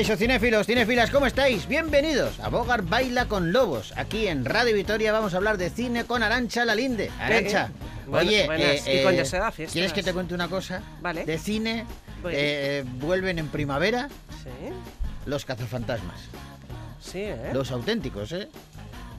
Caixo, 0.00 0.16
cinéfilos, 0.16 0.66
cinéfilas, 0.66 1.10
¿cómo 1.10 1.26
estáis? 1.26 1.68
Bienvenidos 1.68 2.40
a 2.40 2.48
Bogar 2.48 2.80
Baila 2.80 3.26
con 3.26 3.52
Lobos. 3.52 3.92
Aquí 3.98 4.28
en 4.28 4.46
Radio 4.46 4.74
Vitoria 4.74 5.12
vamos 5.12 5.34
a 5.34 5.36
hablar 5.36 5.58
de 5.58 5.68
cine 5.68 6.06
con 6.06 6.22
Arancha 6.22 6.64
Lalinde. 6.64 7.10
Arancha, 7.20 7.68
Bueno, 8.06 8.26
oye, 8.30 8.44
eh, 8.46 8.82
eh, 8.86 9.24
Fiestas. 9.52 9.72
¿quieres 9.74 9.92
que 9.92 10.02
te 10.02 10.14
cuente 10.14 10.34
una 10.34 10.48
cosa? 10.48 10.80
Vale. 11.02 11.26
De 11.26 11.36
cine, 11.36 11.84
eh, 12.30 12.82
vuelven 12.94 13.38
en 13.40 13.48
primavera 13.48 14.08
Sí, 14.42 14.72
los 15.26 15.44
cazafantasmas. 15.44 16.18
sí, 16.98 17.18
¿eh? 17.20 17.50
Los 17.52 17.70
auténticos, 17.70 18.32
¿eh? 18.32 18.48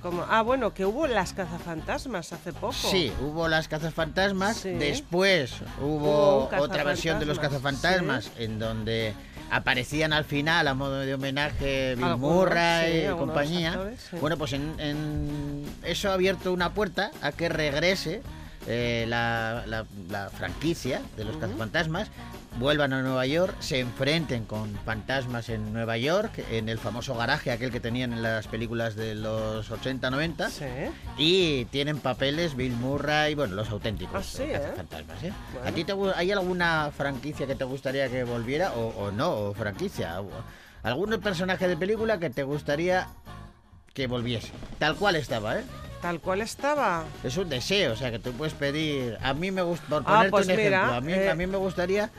Como- 0.02 0.26
ah, 0.28 0.42
bueno, 0.42 0.74
que 0.74 0.84
hubo 0.84 1.06
las 1.06 1.34
cazafantasmas 1.34 2.34
hace 2.34 2.54
poco. 2.54 2.74
Sí, 2.74 3.14
hubo 3.22 3.48
las 3.48 3.68
cazafantasmas, 3.68 4.58
Sí. 4.58 4.70
después 4.72 5.54
Hubo 5.80 6.48
hubo 6.48 6.58
otra 6.58 6.84
versión 6.84 7.20
de 7.20 7.28
los 7.28 7.38
cazafantasmas, 7.38 8.30
cazafantasmas 8.30 8.32
en 8.44 8.58
donde 8.58 9.14
aparecían 9.52 10.14
al 10.14 10.24
final 10.26 10.68
a 10.68 10.74
modo 10.74 11.00
de 11.02 11.14
homenaje 11.14 11.96
Bill 11.96 12.16
Murray 12.18 13.02
sí, 13.02 13.08
y 13.08 13.18
compañía. 13.18 13.74
actores, 13.74 14.00
sí. 14.10 14.16
Bueno, 14.20 14.38
pues 14.38 14.54
en, 14.54 14.74
en- 14.80 15.66
eso 15.84 16.10
ha 16.10 16.14
abierto 16.14 16.54
una 16.54 16.74
puerta 16.74 17.12
a 17.22 17.32
que 17.34 17.50
regrese 17.50 18.22
eh, 18.72 19.06
la, 19.08 19.64
la- 19.68 19.86
la 20.10 20.30
franquicia 20.30 21.02
de 21.18 21.26
los 21.26 21.36
cazafantasmas, 21.38 22.10
vuelvan 22.58 22.92
a 22.94 23.02
Nueva 23.02 23.26
York, 23.26 23.56
se 23.60 23.80
enfrenten 23.80 24.46
con 24.46 24.74
fantasmas 24.86 25.50
en 25.50 25.72
Nueva 25.74 25.98
York, 25.98 26.44
en 26.52 26.68
el 26.70 26.78
famoso 26.78 27.16
garaje 27.16 27.52
aquel 27.52 27.72
que 27.72 27.80
tenían 27.80 28.12
en 28.14 28.22
las 28.24 28.48
películas 28.48 28.96
de 28.96 29.16
los 29.16 29.70
80-90. 29.72 30.50
Sí. 30.50 30.66
Y 31.18 31.66
tienen 31.66 32.00
papeles 32.00 32.56
Bill 32.56 32.74
Murray, 32.74 33.36
bueno, 33.36 33.56
los 33.56 33.70
auténticos 33.70 34.16
Ah, 34.16 34.24
sí, 34.38 34.44
eh, 34.44 34.56
¿eh? 34.56 34.60
cazafantasmas, 34.62 35.24
¿eh? 35.24 35.34
Bueno. 35.54 35.68
¿A 35.70 35.72
ti 35.72 35.84
te, 35.84 35.94
hay 36.16 36.32
alguna 36.32 36.92
franquicia 36.96 37.48
que 37.48 37.56
te 37.56 37.64
gustaría 37.64 38.10
que 38.10 38.24
volviera 38.24 38.74
o, 38.74 38.88
o 39.06 39.12
no? 39.12 39.32
O 39.32 39.54
franquicia. 39.54 40.22
¿Algún 40.84 41.12
personaje 41.22 41.68
de 41.68 41.78
película 41.78 42.18
que 42.20 42.30
te 42.30 42.44
gustaría 42.44 43.08
que 43.94 44.08
volviese? 44.08 44.52
Tal 44.80 44.96
cual 44.96 45.16
estaba, 45.16 45.60
¿eh? 45.60 45.64
Tal 46.02 46.20
cual 46.20 46.42
estaba. 46.42 47.04
Es 47.24 47.38
un 47.38 47.48
deseo, 47.50 47.94
o 47.94 47.96
sea, 47.96 48.10
que 48.12 48.20
tú 48.20 48.32
puedes 48.32 48.54
pedir... 48.54 49.18
A 49.22 49.34
mí 49.34 49.52
me 49.52 49.62
gusta, 49.62 49.86
por 49.88 50.02
Ah, 50.06 50.26
ponerte 50.30 50.32
pues 50.32 50.48
un 50.48 50.56
mira, 50.56 50.64
ejemplo, 50.78 50.94
a 50.96 51.02
mí, 51.02 51.14
eh, 51.14 51.30
a 51.30 51.36
mí 51.36 51.46
me 51.48 51.58
gustaría 51.58 52.10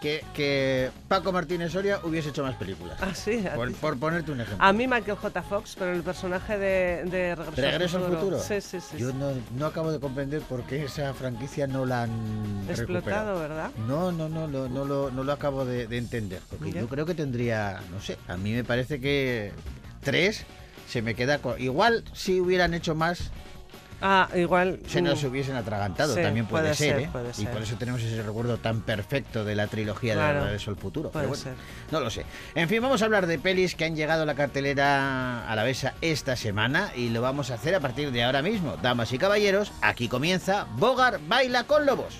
que, 0.00 0.22
que 0.34 0.90
Paco 1.08 1.32
Martínez 1.32 1.72
Soria 1.72 1.98
hubiese 2.04 2.28
hecho 2.28 2.42
más 2.44 2.54
películas. 2.56 2.98
Ah, 3.00 3.14
sí. 3.14 3.42
Por, 3.56 3.72
por 3.74 3.98
ponerte 3.98 4.30
un 4.32 4.40
ejemplo. 4.42 4.64
A 4.64 4.72
mí 4.72 4.86
Michael 4.86 5.16
J. 5.16 5.42
Fox, 5.42 5.74
pero 5.78 5.92
el 5.92 6.02
personaje 6.02 6.58
de, 6.58 7.04
de 7.06 7.34
Regreso, 7.34 7.60
¿Regreso 7.62 7.96
al 7.96 8.12
futuro? 8.12 8.38
Sí, 8.38 8.60
sí, 8.60 8.78
sí. 8.80 8.98
Yo 8.98 9.12
no, 9.14 9.32
no 9.56 9.66
acabo 9.66 9.90
de 9.90 9.98
comprender 9.98 10.42
por 10.42 10.62
qué 10.64 10.84
esa 10.84 11.12
franquicia 11.14 11.66
no 11.66 11.86
la 11.86 12.02
han 12.02 12.10
Explotado, 12.68 13.36
recuperado. 13.36 13.40
¿verdad? 13.40 13.70
No, 13.88 14.12
no, 14.12 14.28
no, 14.28 14.46
no, 14.46 14.68
no, 14.68 14.84
lo, 14.84 15.10
no 15.10 15.24
lo 15.24 15.32
acabo 15.32 15.64
de, 15.64 15.86
de 15.88 15.96
entender. 15.96 16.40
Porque 16.50 16.66
Mira. 16.66 16.82
yo 16.82 16.88
creo 16.88 17.06
que 17.06 17.14
tendría, 17.14 17.80
no 17.90 18.00
sé, 18.00 18.18
a 18.28 18.36
mí 18.36 18.52
me 18.52 18.62
parece 18.62 19.00
que 19.00 19.52
tres 20.02 20.44
se 20.88 21.02
me 21.02 21.14
queda... 21.14 21.38
co- 21.38 21.56
Igual 21.58 22.04
si 22.12 22.40
hubieran 22.40 22.74
hecho 22.74 22.94
más, 22.94 23.30
Ah, 24.06 24.28
igual. 24.34 24.80
se 24.86 25.00
nos 25.00 25.22
mm, 25.22 25.26
hubiesen 25.28 25.56
atragantado, 25.56 26.14
Sí, 26.14 26.20
también 26.20 26.44
puede, 26.46 26.64
puede 26.64 26.74
ser, 26.74 26.94
ser, 26.96 27.02
¿eh? 27.04 27.08
puede 27.10 27.30
Y 27.30 27.32
ser. 27.32 27.50
por 27.50 27.62
eso 27.62 27.76
tenemos 27.76 28.02
ese 28.02 28.22
recuerdo 28.22 28.58
tan 28.58 28.80
perfecto 28.82 29.44
de 29.46 29.54
la 29.54 29.66
trilogía 29.66 30.12
Claro, 30.14 30.40
de 30.40 30.44
Regreso 30.46 30.70
al 30.72 30.76
Futuro. 30.76 31.10
puede 31.10 31.26
bueno, 31.26 31.42
ser. 31.42 31.54
no 31.90 32.00
lo 32.00 32.10
sé. 32.10 32.26
En 32.54 32.68
fin, 32.68 32.82
vamos 32.82 33.00
a 33.00 33.06
hablar 33.06 33.26
de 33.26 33.38
pelis 33.38 33.74
que 33.74 33.86
han 33.86 33.96
llegado 33.96 34.24
a 34.24 34.26
la 34.26 34.34
cartelera 34.34 35.48
a 35.50 35.56
la 35.56 35.62
besa 35.62 35.94
esta 36.02 36.36
semana 36.36 36.90
y 36.94 37.08
lo 37.10 37.22
vamos 37.22 37.50
a 37.50 37.54
hacer 37.54 37.74
a 37.74 37.80
partir 37.80 38.10
de 38.10 38.24
ahora 38.24 38.42
mismo. 38.42 38.76
Damas 38.82 39.10
y 39.12 39.16
caballeros, 39.18 39.72
aquí 39.80 40.08
comienza 40.08 40.66
Bogar 40.76 41.18
Baila 41.26 41.64
con 41.64 41.86
Lobos. 41.86 42.14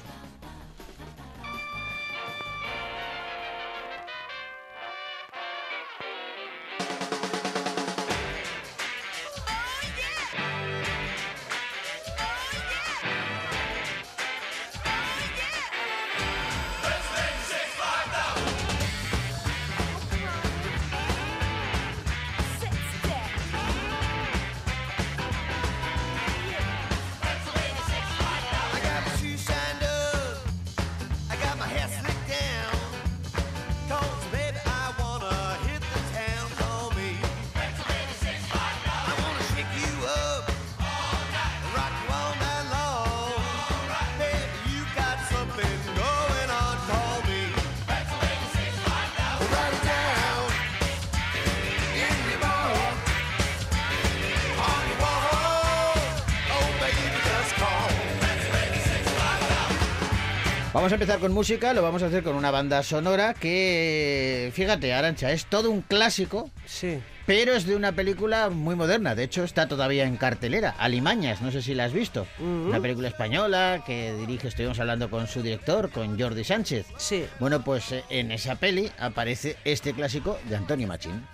Vamos 60.84 60.92
a 60.92 60.96
empezar 60.96 61.18
con 61.18 61.32
música, 61.32 61.72
lo 61.72 61.80
vamos 61.80 62.02
a 62.02 62.08
hacer 62.08 62.22
con 62.22 62.36
una 62.36 62.50
banda 62.50 62.82
sonora 62.82 63.32
que, 63.32 64.50
fíjate, 64.52 64.92
Arancha, 64.92 65.32
es 65.32 65.46
todo 65.46 65.70
un 65.70 65.80
clásico, 65.80 66.50
Sí. 66.66 66.98
pero 67.24 67.54
es 67.54 67.64
de 67.64 67.74
una 67.74 67.92
película 67.92 68.50
muy 68.50 68.74
moderna. 68.76 69.14
De 69.14 69.24
hecho, 69.24 69.44
está 69.44 69.66
todavía 69.66 70.04
en 70.04 70.18
cartelera. 70.18 70.74
Alimañas, 70.78 71.40
no 71.40 71.50
sé 71.50 71.62
si 71.62 71.72
la 71.72 71.84
has 71.86 71.94
visto. 71.94 72.26
Ujú. 72.38 72.68
Una 72.68 72.80
película 72.82 73.08
española 73.08 73.82
que 73.86 74.12
dirige, 74.12 74.48
estuvimos 74.48 74.78
hablando 74.78 75.08
con 75.08 75.26
su 75.26 75.40
director, 75.42 75.90
con 75.90 76.20
Jordi 76.20 76.44
Sánchez. 76.44 76.84
Sí. 76.98 77.24
Bueno, 77.40 77.64
pues 77.64 77.90
eh, 77.90 78.04
en 78.10 78.30
esa 78.30 78.56
peli 78.56 78.92
aparece 78.98 79.56
este 79.64 79.94
clásico 79.94 80.38
de 80.50 80.56
Antonio 80.56 80.86
Machín. 80.86 81.26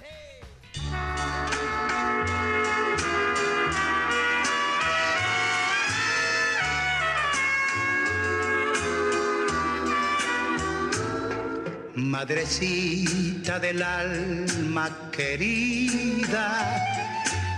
Madrecita 12.02 13.58
del 13.58 13.82
alma 13.82 14.90
querida, 15.12 16.82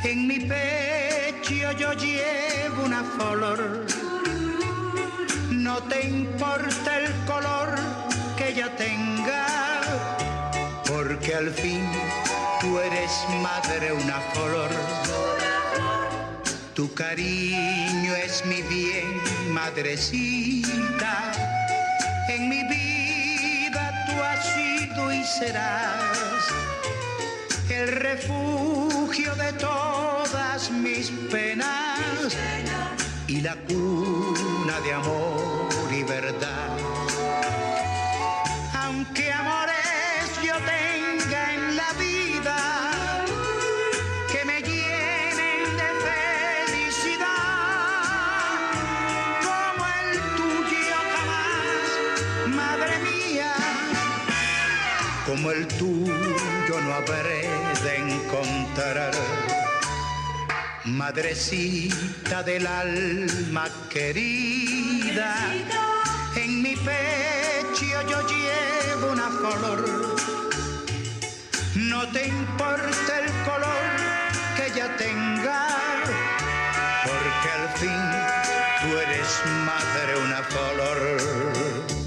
en 0.02 0.26
mi 0.26 0.40
pecho 0.40 1.72
yo 1.78 1.92
llevo 1.92 2.84
una 2.84 3.04
flor. 3.04 3.86
No 5.50 5.78
te 5.84 6.06
importa 6.08 6.98
el 6.98 7.12
color 7.24 7.76
que 8.36 8.48
ella 8.48 8.74
tenga, 8.76 9.46
porque 10.88 11.36
al 11.36 11.50
fin 11.50 11.86
tú 12.60 12.78
eres 12.80 13.12
madre 13.40 13.92
una 13.92 14.20
flor. 14.32 14.70
Tu 16.74 16.92
cariño 16.94 18.14
es 18.16 18.44
mi 18.44 18.60
bien, 18.62 19.20
madrecita. 19.52 21.32
En 22.28 22.48
mi 22.48 22.64
vida 22.64 22.91
y 24.94 25.24
serás 25.24 26.48
el 27.70 27.88
refugio 27.88 29.34
de 29.36 29.52
todas 29.54 30.70
mis 30.70 31.10
penas 31.30 32.36
y 33.26 33.40
la 33.40 33.56
cuna 33.56 34.80
de 34.84 34.92
amor 34.92 35.88
y 35.90 36.02
verdad. 36.02 36.76
Aunque 38.74 39.32
amores 39.32 40.28
yo 40.44 40.54
tenga 40.56 41.54
en 41.54 41.76
la 41.76 41.92
vida 41.94 42.21
como 55.32 55.50
el 55.50 55.66
tuyo 55.66 56.80
no 56.84 56.92
habré 56.92 57.48
de 57.82 57.96
encontrar. 57.96 59.12
Madrecita 60.84 62.42
del 62.42 62.66
alma 62.66 63.66
querida, 63.88 65.34
en 66.36 66.60
mi 66.60 66.76
pecho 66.76 67.98
yo 68.10 68.20
llevo 68.28 69.12
una 69.12 69.30
flor. 69.30 70.16
No 71.76 72.06
te 72.08 72.28
importa 72.28 73.20
el 73.24 73.30
color 73.48 73.84
que 74.56 74.66
ella 74.66 74.94
tenga, 74.98 75.66
porque 77.06 77.48
al 77.58 77.68
fin 77.80 78.02
tú 78.82 78.98
eres 78.98 79.30
madre 79.64 80.12
una 80.26 80.42
flor. 80.42 82.01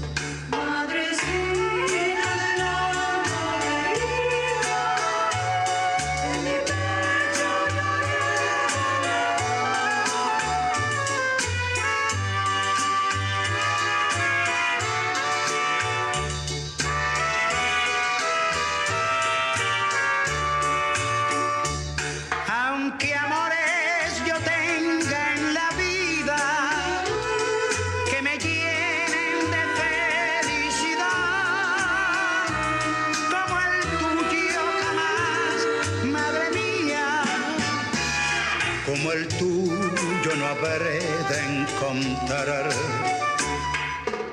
El 39.16 39.28
tuyo 39.28 40.36
no 40.36 40.46
habré 40.46 41.00
de 41.30 41.38
encontrar. 41.60 42.68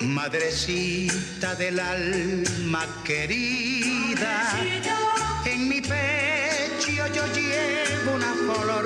Madrecita 0.02 1.56
del 1.56 1.80
alma 1.80 2.86
querida, 3.06 4.36
en 5.46 5.70
mi 5.70 5.80
pecho 5.80 7.04
yo 7.16 7.26
llevo 7.34 8.16
una 8.16 8.34
flor. 8.34 8.86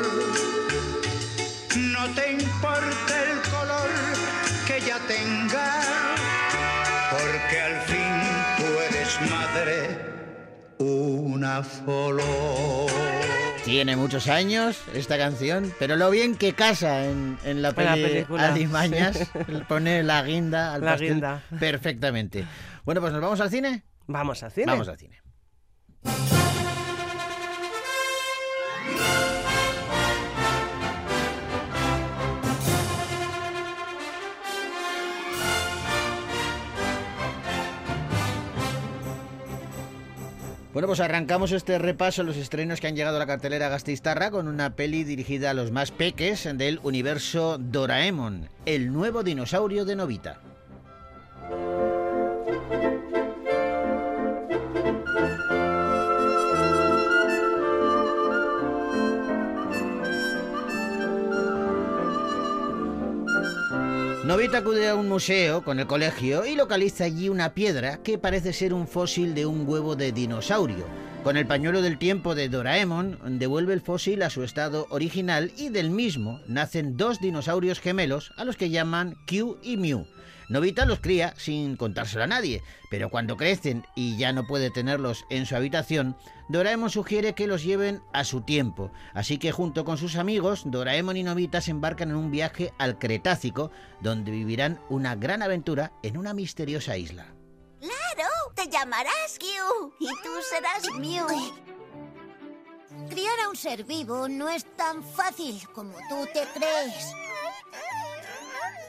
No 1.75 2.03
te 2.13 2.33
importa 2.33 3.13
el 3.29 3.41
color 3.49 3.89
que 4.67 4.81
ya 4.81 4.99
tenga, 5.07 5.81
porque 7.11 7.61
al 7.69 7.81
fin 7.89 8.15
tú 8.57 8.67
eres 8.89 9.11
madre, 9.31 9.77
una 10.77 11.63
flor. 11.63 13.16
Tiene 13.67 13.97
muchos 13.97 14.29
años 14.29 14.79
esta 14.93 15.17
canción, 15.17 15.73
pero 15.77 15.97
lo 15.97 16.09
bien 16.09 16.37
que 16.37 16.53
casa 16.53 17.03
en, 17.05 17.37
en 17.43 17.61
la, 17.61 17.73
peli 17.73 18.01
película, 18.01 18.47
Alimañas, 18.53 19.17
sí. 19.17 19.25
pone 19.67 20.03
la 20.03 20.23
guinda 20.23 20.73
al 20.73 20.85
La 20.85 20.91
pastel 20.91 21.15
guinda. 21.15 21.43
perfectamente. 21.59 22.45
Bueno, 22.85 23.01
pues 23.01 23.11
nos 23.11 23.21
vamos 23.21 23.41
al 23.41 23.49
cine. 23.49 23.83
Vamos 24.07 24.41
al 24.41 24.51
cine. 24.51 24.67
Vamos 24.67 24.87
al 24.87 24.97
cine. 24.97 25.19
Bueno, 40.77 40.89
pues 40.89 40.99
arrancamos 40.99 41.53
este 41.53 41.79
repaso 41.79 42.21
a 42.21 42.23
los 42.23 42.37
estrenos 42.37 42.79
que 42.79 42.85
han 42.85 42.95
llegado 42.95 43.15
a 43.15 43.19
la 43.19 43.25
cartelera 43.25 43.67
Gastistarra 43.67 44.29
con 44.29 44.47
una 44.47 44.75
peli 44.75 45.03
dirigida 45.03 45.49
a 45.49 45.55
los 45.55 45.71
más 45.71 45.89
peques 45.89 46.47
del 46.55 46.79
universo 46.83 47.57
Doraemon, 47.57 48.47
el 48.67 48.93
nuevo 48.93 49.23
dinosaurio 49.23 49.85
de 49.85 49.95
Novita. 49.95 50.39
Novita 64.27 64.57
acude 64.57 64.89
a 64.89 64.95
un 64.95 65.07
museo 65.07 65.63
con 65.63 65.79
el 65.79 65.87
colegio 65.87 66.45
y 66.45 66.57
localiza 66.57 67.05
allí 67.05 67.29
una 67.29 67.53
piedra 67.53 68.03
que 68.03 68.17
parece 68.17 68.51
ser 68.51 68.73
un 68.73 68.85
fósil 68.85 69.33
de 69.33 69.45
un 69.45 69.65
huevo 69.65 69.95
de 69.95 70.11
dinosaurio. 70.11 70.85
Con 71.23 71.37
el 71.37 71.47
pañuelo 71.47 71.81
del 71.81 71.97
tiempo 71.97 72.35
de 72.35 72.49
Doraemon, 72.49 73.39
devuelve 73.39 73.73
el 73.73 73.79
fósil 73.79 74.21
a 74.23 74.29
su 74.29 74.43
estado 74.43 74.85
original 74.89 75.53
y 75.55 75.69
del 75.69 75.91
mismo 75.91 76.41
nacen 76.45 76.97
dos 76.97 77.21
dinosaurios 77.21 77.79
gemelos 77.79 78.33
a 78.35 78.43
los 78.43 78.57
que 78.57 78.69
llaman 78.69 79.15
Q 79.29 79.59
y 79.63 79.77
Mew. 79.77 80.05
Novita 80.49 80.85
los 80.85 81.01
cría 81.01 81.33
sin 81.37 81.75
contárselo 81.75 82.23
a 82.23 82.27
nadie, 82.27 82.63
pero 82.89 83.09
cuando 83.09 83.35
crecen 83.35 83.85
y 83.95 84.17
ya 84.17 84.31
no 84.31 84.47
puede 84.47 84.71
tenerlos 84.71 85.25
en 85.29 85.45
su 85.45 85.55
habitación, 85.57 86.15
Doraemon 86.47 86.89
sugiere 86.89 87.35
que 87.35 87.47
los 87.47 87.63
lleven 87.63 88.01
a 88.13 88.23
su 88.23 88.41
tiempo. 88.41 88.91
Así 89.13 89.39
que 89.39 89.51
junto 89.51 89.83
con 89.83 89.97
sus 89.97 90.15
amigos, 90.15 90.63
Doraemon 90.65 91.17
y 91.17 91.23
Novita 91.23 91.59
se 91.59 91.71
embarcan 91.71 92.11
en 92.11 92.15
un 92.15 92.31
viaje 92.31 92.73
al 92.77 92.97
Cretácico, 92.97 93.71
donde 93.99 94.31
vivirán 94.31 94.79
una 94.89 95.15
gran 95.15 95.41
aventura 95.41 95.91
en 96.01 96.15
una 96.15 96.33
misteriosa 96.33 96.95
isla. 96.95 97.33
Claro, 97.81 98.29
te 98.55 98.69
llamarás 98.69 99.37
Q 99.37 99.93
y 99.99 100.07
tú 100.07 100.29
serás 100.49 100.97
Mew. 100.97 101.27
Criar 103.09 103.39
a 103.45 103.49
un 103.49 103.55
ser 103.55 103.83
vivo 103.83 104.29
no 104.29 104.49
es 104.49 104.65
tan 104.77 105.03
fácil 105.03 105.61
como 105.73 105.93
tú 106.09 106.25
te 106.33 106.43
crees. 106.53 107.13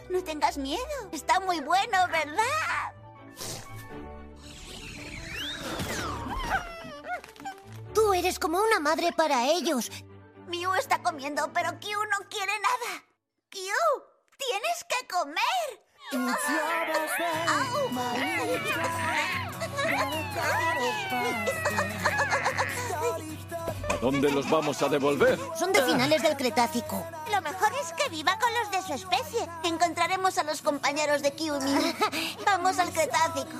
No 0.09 0.25
tengas 0.25 0.57
miedo, 0.57 0.81
está 1.13 1.39
muy 1.41 1.61
bueno, 1.61 1.99
¿verdad? 2.11 2.95
Tú 7.95 8.15
eres 8.15 8.39
como 8.39 8.59
una 8.59 8.81
madre 8.81 9.13
para 9.13 9.45
ellos. 9.47 9.91
Mew 10.47 10.73
está 10.75 11.03
comiendo, 11.03 11.53
pero 11.53 11.73
Q 11.73 11.89
no 12.11 12.27
quiere 12.31 12.53
nada. 12.61 13.05
Q, 13.51 13.59
tienes 14.39 14.85
que 14.89 15.07
comer. 15.09 15.85
¿A 23.99 24.01
dónde 24.01 24.31
los 24.31 24.49
vamos 24.49 24.81
a 24.83 24.89
devolver? 24.89 25.37
Son 25.59 25.73
de 25.73 25.83
finales 25.83 26.23
del 26.23 26.37
Cretácico. 26.37 27.05
Lo 27.35 27.43
mejor 27.43 27.69
es 27.83 27.93
que 27.95 28.09
viva 28.09 28.39
con 28.39 28.49
los 28.55 28.71
de 28.71 28.81
su 28.87 28.93
especie. 28.95 29.49
Encontraremos 29.65 30.39
a 30.39 30.45
los 30.45 30.63
compañeros 30.63 31.21
de 31.21 31.33
Mew. 31.37 31.59
Vamos 32.47 32.79
al 32.79 32.93
Cretácico. 32.93 33.51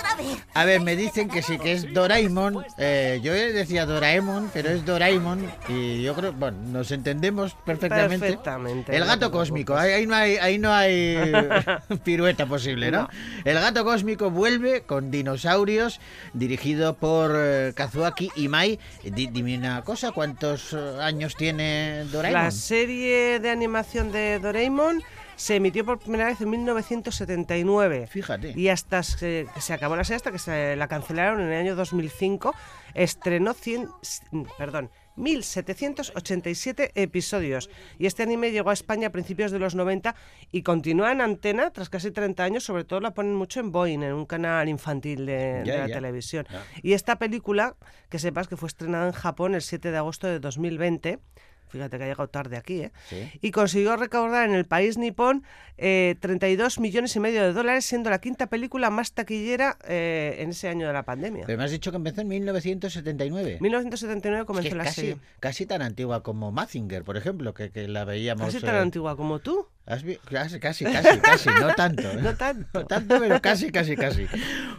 Otra 0.00 0.14
vez. 0.16 0.38
A 0.54 0.64
ver, 0.64 0.80
me 0.80 0.96
dicen 0.96 1.28
que 1.28 1.42
sí, 1.42 1.58
que 1.58 1.72
es 1.72 1.92
Doraemon. 1.92 2.64
Eh, 2.78 3.20
yo 3.22 3.32
decía 3.32 3.86
Doraemon, 3.86 4.50
pero 4.52 4.70
es 4.70 4.84
Doraemon. 4.84 5.50
Y 5.68 6.02
yo 6.02 6.14
creo, 6.14 6.32
bueno, 6.32 6.58
nos 6.68 6.90
entendemos 6.90 7.54
perfectamente. 7.64 8.26
Perfectamente, 8.26 8.96
El 8.96 9.04
gato 9.04 9.30
cósmico, 9.30 9.76
ahí, 9.76 10.06
no 10.06 10.14
hay, 10.14 10.36
ahí 10.36 10.58
no 10.58 10.72
hay 10.72 11.16
pirueta 12.04 12.46
posible, 12.46 12.90
¿no? 12.90 13.02
No. 13.02 13.08
El 13.44 13.54
gato 13.54 13.84
cósmico 13.84 14.30
vuelve 14.30 14.82
con 14.82 15.10
dinosaurios, 15.10 16.00
dirigido 16.32 16.94
por 16.96 17.32
eh, 17.36 17.72
Kazuaki 17.74 18.30
Imai. 18.36 18.78
Di- 19.04 19.28
dime 19.28 19.56
una 19.56 19.82
cosa, 19.82 20.12
¿cuántos 20.12 20.72
eh, 20.72 20.78
años 21.00 21.36
tiene 21.36 22.04
Doraemon? 22.10 22.42
La 22.44 22.50
serie 22.50 23.38
de 23.40 23.50
animación 23.50 24.12
de 24.12 24.38
Doraemon 24.38 25.02
se 25.40 25.56
emitió 25.56 25.86
por 25.86 25.98
primera 25.98 26.26
vez 26.26 26.38
en 26.42 26.50
1979. 26.50 28.06
Fíjate. 28.08 28.52
Y 28.54 28.68
hasta 28.68 29.02
se- 29.02 29.46
que 29.54 29.60
se 29.62 29.72
acabó 29.72 29.96
la 29.96 30.04
serie, 30.04 30.16
hasta 30.16 30.32
que 30.32 30.38
se 30.38 30.76
la 30.76 30.86
cancelaron 30.86 31.40
en 31.40 31.48
el 31.50 31.58
año 31.58 31.76
2005, 31.76 32.54
estrenó 32.92 33.54
100, 33.54 33.88
perdón, 34.58 34.90
1.787 35.16 36.92
episodios. 36.94 37.70
Y 37.98 38.06
este 38.06 38.22
anime 38.22 38.50
llegó 38.52 38.70
a 38.70 38.74
España 38.74 39.08
a 39.08 39.10
principios 39.10 39.50
de 39.50 39.58
los 39.58 39.74
90 39.74 40.14
y 40.52 40.62
continúa 40.62 41.12
en 41.12 41.20
antena 41.20 41.70
tras 41.70 41.88
casi 41.88 42.10
30 42.10 42.44
años. 42.44 42.64
Sobre 42.64 42.84
todo 42.84 43.00
la 43.00 43.12
ponen 43.14 43.34
mucho 43.34 43.60
en 43.60 43.72
Boeing, 43.72 44.02
en 44.02 44.12
un 44.12 44.26
canal 44.26 44.68
infantil 44.68 45.24
de, 45.26 45.62
Ya, 45.64 45.72
de 45.72 45.78
la 45.78 45.88
ya. 45.88 45.94
televisión. 45.94 46.46
Ya. 46.50 46.62
Y 46.82 46.92
esta 46.92 47.16
película, 47.18 47.76
que 48.08 48.18
sepas 48.18 48.46
que 48.48 48.56
fue 48.56 48.66
estrenada 48.68 49.06
en 49.06 49.12
Japón 49.12 49.54
el 49.54 49.62
7 49.62 49.90
de 49.90 49.96
agosto 49.96 50.26
de 50.26 50.38
2020. 50.38 51.18
Fíjate 51.70 51.96
que 51.98 52.04
ha 52.04 52.06
llegado 52.08 52.28
tarde 52.28 52.56
aquí, 52.56 52.82
¿eh? 52.82 52.92
Sí. 53.08 53.30
Y 53.40 53.50
consiguió 53.52 53.96
recaudar 53.96 54.48
en 54.48 54.54
el 54.54 54.64
país 54.66 54.98
nipón 54.98 55.44
eh, 55.78 56.16
32 56.20 56.78
millones 56.80 57.16
y 57.16 57.20
medio 57.20 57.42
de 57.42 57.52
dólares, 57.52 57.84
siendo 57.86 58.10
la 58.10 58.20
quinta 58.20 58.48
película 58.48 58.90
más 58.90 59.12
taquillera 59.12 59.78
eh, 59.88 60.36
en 60.40 60.50
ese 60.50 60.68
año 60.68 60.86
de 60.86 60.92
la 60.92 61.04
pandemia. 61.04 61.44
Pero 61.46 61.56
me 61.58 61.64
has 61.64 61.70
dicho 61.70 61.90
que 61.90 61.96
empezó 61.96 62.20
en 62.20 62.28
1979. 62.28 63.58
1979 63.60 64.40
Es 64.42 64.46
comenzó 64.46 64.68
que 64.68 64.74
la 64.74 64.84
casi, 64.84 64.94
serie. 65.00 65.16
casi 65.38 65.66
tan 65.66 65.82
antigua 65.82 66.22
como 66.22 66.52
Mazinger, 66.52 67.04
por 67.04 67.16
ejemplo, 67.16 67.54
que, 67.54 67.70
que 67.70 67.88
la 67.88 68.04
veíamos. 68.04 68.46
Casi 68.46 68.60
tan 68.64 68.74
eh, 68.76 68.80
antigua 68.80 69.16
como 69.16 69.38
tú. 69.38 69.66
¿Has 69.86 70.02
Casi, 70.02 70.60
casi, 70.60 70.84
casi, 70.84 71.20
casi, 71.20 71.48
no 71.48 71.74
tanto. 71.74 72.02
¿eh? 72.02 72.18
No 72.22 72.36
tanto. 72.36 72.68
No 72.80 72.86
tanto, 72.86 73.18
pero 73.18 73.40
casi, 73.42 73.72
casi, 73.72 73.96
casi. 73.96 74.26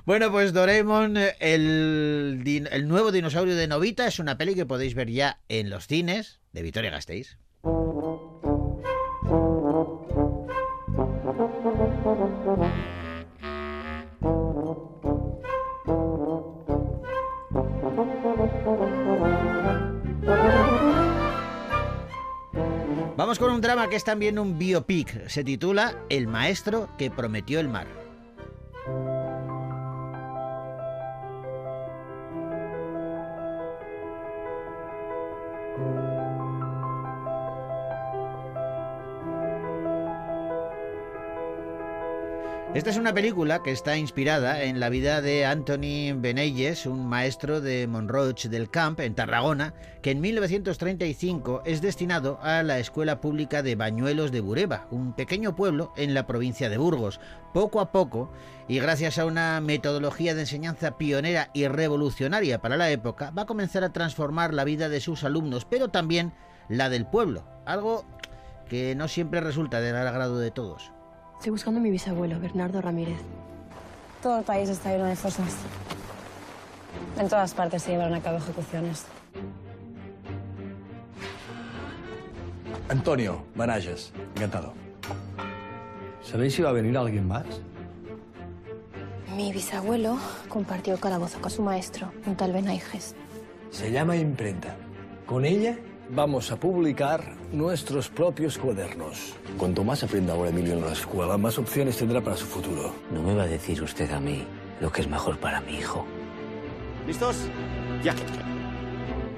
Bueno, 0.06 0.32
pues 0.32 0.54
Doraemon, 0.54 1.18
eh, 1.18 1.36
el, 1.40 2.68
el 2.72 2.88
nuevo 2.88 3.12
dinosaurio 3.12 3.56
de 3.56 3.68
Novita, 3.68 4.08
es 4.08 4.20
una 4.20 4.38
peli 4.38 4.56
que 4.56 4.66
podéis 4.66 4.96
ver 4.96 5.10
ya 5.10 5.40
en 5.50 5.70
los 5.70 5.88
cines 5.88 6.40
de 6.54 6.62
Vitoria 6.62 6.92
Gasteiz. 6.92 7.38
Vamos 23.32 23.40
con 23.40 23.54
un 23.54 23.62
drama 23.62 23.88
que 23.88 23.96
es 23.96 24.04
también 24.04 24.38
un 24.38 24.60
biopic. 24.60 25.30
Se 25.30 25.46
titula 25.46 25.96
El 26.10 26.28
maestro 26.28 26.90
que 26.98 27.10
prometió 27.10 27.62
el 27.62 27.70
mar. 27.70 28.01
Esta 42.82 42.90
es 42.90 42.98
una 42.98 43.14
película 43.14 43.62
que 43.62 43.70
está 43.70 43.96
inspirada 43.96 44.64
en 44.64 44.80
la 44.80 44.90
vida 44.90 45.22
de 45.22 45.46
Anthony 45.46 46.16
Beneyes, 46.16 46.88
un 46.88 47.06
maestro 47.06 47.62
de 47.62 47.86
Monroig 47.86 48.50
del 48.50 48.72
Camp, 48.72 49.00
en 49.02 49.14
Tarragona, 49.14 49.76
que 50.02 50.10
en 50.10 50.20
1935 50.20 51.62
es 51.64 51.84
destinado 51.84 52.40
a 52.42 52.64
la 52.64 52.80
Escuela 52.80 53.22
Pública 53.22 53.62
de 53.62 53.76
Bañuelos 53.76 54.32
de 54.32 54.42
Bureba, 54.42 54.88
un 54.90 55.14
pequeño 55.14 55.56
pueblo 55.56 55.94
en 55.96 56.16
la 56.16 56.26
provincia 56.26 56.72
de 56.72 56.80
Burgos. 56.80 57.20
Poco 57.54 57.82
a 57.82 57.92
poco, 57.92 58.32
y 58.68 58.80
gracias 58.80 59.20
a 59.20 59.28
una 59.28 59.62
metodología 59.62 60.34
de 60.34 60.42
enseñanza 60.42 60.98
pionera 60.98 61.52
y 61.54 61.68
revolucionaria 61.68 62.64
para 62.64 62.78
la 62.78 62.90
época, 62.90 63.30
va 63.30 63.44
a 63.44 63.46
comenzar 63.46 63.84
a 63.84 63.94
transformar 63.94 64.56
la 64.56 64.64
vida 64.64 64.90
de 64.90 65.02
sus 65.02 65.24
alumnos, 65.24 65.66
pero 65.66 65.90
también 65.90 66.34
la 66.68 66.90
del 66.90 67.06
pueblo, 67.06 67.44
algo 67.64 68.06
que 68.68 68.96
no 68.96 69.08
siempre 69.08 69.40
resulta 69.40 69.82
del 69.82 69.96
agrado 69.96 70.40
de 70.40 70.50
todos. 70.50 70.92
Estoy 71.42 71.54
buscando 71.54 71.80
a 71.80 71.82
mi 71.82 71.90
bisabuelo, 71.90 72.40
Bernardo 72.40 72.82
Ramírez. 72.82 73.18
Todo 74.22 74.38
el 74.38 74.44
país 74.44 74.70
está 74.70 74.92
lleno 74.92 75.06
de 75.06 75.16
fosas. 75.16 75.56
En 77.18 77.28
todas 77.30 77.56
partes 77.56 77.82
se 77.82 77.94
llevan 77.94 78.14
a 78.14 78.22
cabo 78.22 78.38
ejecuciones. 78.38 79.06
Antonio 82.90 83.42
Manages, 83.56 84.14
encantado. 84.36 84.74
¿Sabéis 86.22 86.54
si 86.54 86.62
va 86.62 86.70
a 86.70 86.74
venir 86.74 86.96
alguien 86.96 87.28
más? 87.28 87.48
Mi 89.36 89.52
bisabuelo 89.52 90.20
compartió 90.48 91.00
calabozo 91.00 91.42
con 91.42 91.50
su 91.50 91.64
maestro, 91.64 92.12
un 92.28 92.36
tal 92.36 92.54
Benaiges. 92.54 93.16
Se 93.72 93.92
llama 93.92 94.16
imprenta. 94.16 94.76
Con 95.26 95.46
ella 95.46 95.76
vamos 96.14 96.52
a 96.52 96.58
publicar 96.58 97.36
nuestros 97.52 98.10
propios 98.10 98.58
cuadernos. 98.58 99.34
Cuanto 99.58 99.84
más 99.84 100.04
aprenda 100.04 100.34
ahora 100.34 100.50
Emilio 100.50 100.74
en 100.74 100.82
la 100.82 100.92
escuela, 100.92 101.38
más 101.38 101.58
opciones 101.58 101.98
tendrá 101.98 102.22
para 102.22 102.36
su 102.36 102.46
futuro. 102.46 102.94
No 103.12 103.22
me 103.22 103.34
va 103.34 103.44
a 103.44 103.48
decir 103.48 103.82
usted 103.82 104.12
a 104.12 104.20
mí 104.20 104.44
lo 104.80 104.92
que 104.92 105.02
es 105.02 105.08
mejor 105.08 105.38
para 105.40 105.62
mi 105.62 105.78
hijo. 105.78 106.06
¿Listos? 107.08 107.48
Ya. 108.04 108.14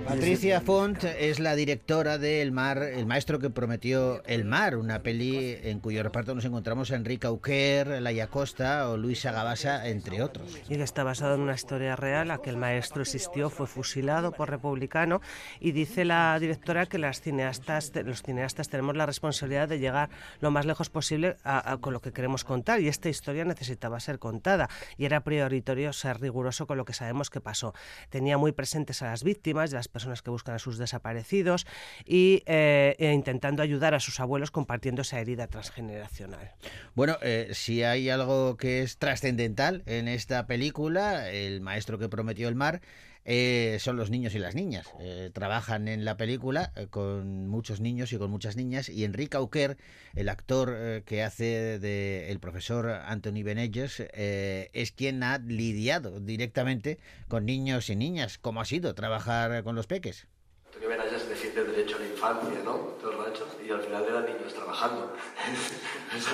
Patricia 0.07 0.60
Font 0.62 1.03
es 1.05 1.39
la 1.39 1.55
directora 1.55 2.17
de 2.17 2.41
El 2.41 2.51
Mar, 2.51 2.77
el 2.83 3.05
maestro 3.05 3.39
que 3.39 3.50
prometió 3.50 4.22
El 4.25 4.43
Mar, 4.45 4.75
una 4.75 5.01
peli 5.01 5.57
en 5.63 5.79
cuyo 5.79 6.03
reparto 6.03 6.36
nos 6.36 6.43
encontramos 6.45 6.91
a 6.91 6.95
Enrique 6.95 7.25
Auquer, 7.25 8.01
Laia 8.01 8.27
Costa 8.27 8.89
o 8.89 8.98
Luisa 8.98 9.31
Gabasa, 9.31 9.88
entre 9.88 10.22
otros. 10.22 10.57
Y 10.69 10.75
que 10.75 10.83
está 10.83 11.03
basado 11.03 11.36
en 11.36 11.41
una 11.41 11.53
historia 11.55 11.95
real, 11.95 12.29
a 12.31 12.39
que 12.39 12.50
el 12.50 12.57
maestro 12.57 13.01
existió, 13.01 13.50
fue 13.50 13.65
fusilado 13.65 14.33
por 14.33 14.50
republicano 14.50 15.22
y 15.60 15.72
dice 15.72 16.03
la 16.05 16.38
directora 16.39 16.86
que 16.86 16.98
las 17.00 17.22
cineastas, 17.22 17.91
los 18.03 18.22
cineastas 18.24 18.69
tenemos 18.69 18.95
la 18.98 19.05
responsabilidad 19.05 19.67
de 19.69 19.79
llegar 19.79 20.10
lo 20.41 20.51
más 20.51 20.65
lejos 20.65 20.89
posible 20.89 21.38
a- 21.43 21.72
a- 21.72 21.77
con 21.77 21.93
lo 21.93 22.01
que 22.01 22.12
queremos 22.12 22.43
contar 22.43 22.81
y 22.81 22.88
esta 22.89 23.10
historia 23.10 23.45
necesitaba 23.45 24.00
ser 24.00 24.19
contada 24.19 24.69
y 24.98 25.05
era 25.05 25.24
prioritario 25.24 25.91
ser 25.93 26.19
riguroso 26.19 26.67
con 26.67 26.77
lo 26.77 26.86
que 26.86 26.93
sabemos 26.93 27.29
que 27.29 27.41
pasó. 27.41 27.74
Tenía 28.10 28.38
muy 28.38 28.51
presentes 28.51 29.01
a 29.01 29.05
las 29.05 29.24
víctimas 29.24 29.72
las 29.72 29.88
personas 29.93 30.21
que 30.21 30.31
buscan 30.31 30.55
a 30.55 30.59
sus 30.59 30.77
desaparecidos 30.77 31.65
y 32.05 32.43
eh, 32.47 33.12
intentando 33.13 33.63
ayudar 33.63 33.93
a 33.93 34.01
sus 34.01 34.19
abuelos 34.19 34.51
compartiendo 34.51 35.03
esa 35.03 35.21
herida 35.21 35.47
transgeneracional. 35.47 36.51
Bueno, 36.95 37.17
eh, 37.21 37.51
si 37.53 37.83
hay 37.83 38.09
algo 38.09 38.57
que 38.57 38.81
es 38.81 38.97
trascendental 38.97 39.83
en 39.85 40.07
esta 40.09 40.47
película, 40.47 41.29
El 41.29 41.62
maestro 41.62 42.00
que 42.00 42.09
prometió 42.09 42.50
el 42.50 42.55
mar, 42.55 42.81
eh, 43.25 43.77
son 43.79 43.95
los 43.95 44.09
niños 44.09 44.35
y 44.35 44.39
las 44.39 44.53
niñas. 44.53 44.85
Trabajan 45.31 45.88
en 45.88 46.03
la 46.03 46.17
película 46.17 46.73
con 46.89 47.47
muchos 47.47 47.79
niños 47.79 48.12
y 48.12 48.17
con 48.17 48.29
muchas 48.29 48.57
niñas 48.57 48.89
y 48.89 49.05
Enrique 49.05 49.38
Auquer, 49.38 49.77
el 50.13 50.27
actor 50.27 51.03
que 51.05 51.23
hace 51.23 51.79
de 51.79 52.31
el 52.31 52.39
profesor 52.41 52.89
Anthony 52.89 53.43
Benelles, 53.43 54.03
es 54.12 54.91
quien 54.91 55.23
ha 55.23 55.38
lidiado 55.38 56.19
directamente 56.19 57.00
con 57.29 57.45
niños 57.45 57.89
y 57.89 57.95
niñas. 57.95 58.39
¿Cómo 58.39 58.59
ha 58.59 58.65
sido 58.65 58.93
trabajar 58.93 59.63
con 59.63 59.75
los 59.75 59.83
peques? 59.88 60.28
Antonio 60.66 60.90
Benayas 60.90 61.30
defiende 61.30 61.62
el 61.62 61.68
derecho 61.68 61.98
a 61.98 62.00
la 62.00 62.06
infancia, 62.08 62.60
¿no? 62.63 62.74
Todo 63.00 63.12
el 63.12 63.18
rato. 63.20 63.48
Y 63.63 63.70
al 63.70 63.82
final 63.82 64.06
eran 64.06 64.25
niños 64.25 64.54
trabajando. 64.54 65.13
o 66.18 66.20
sea, 66.20 66.34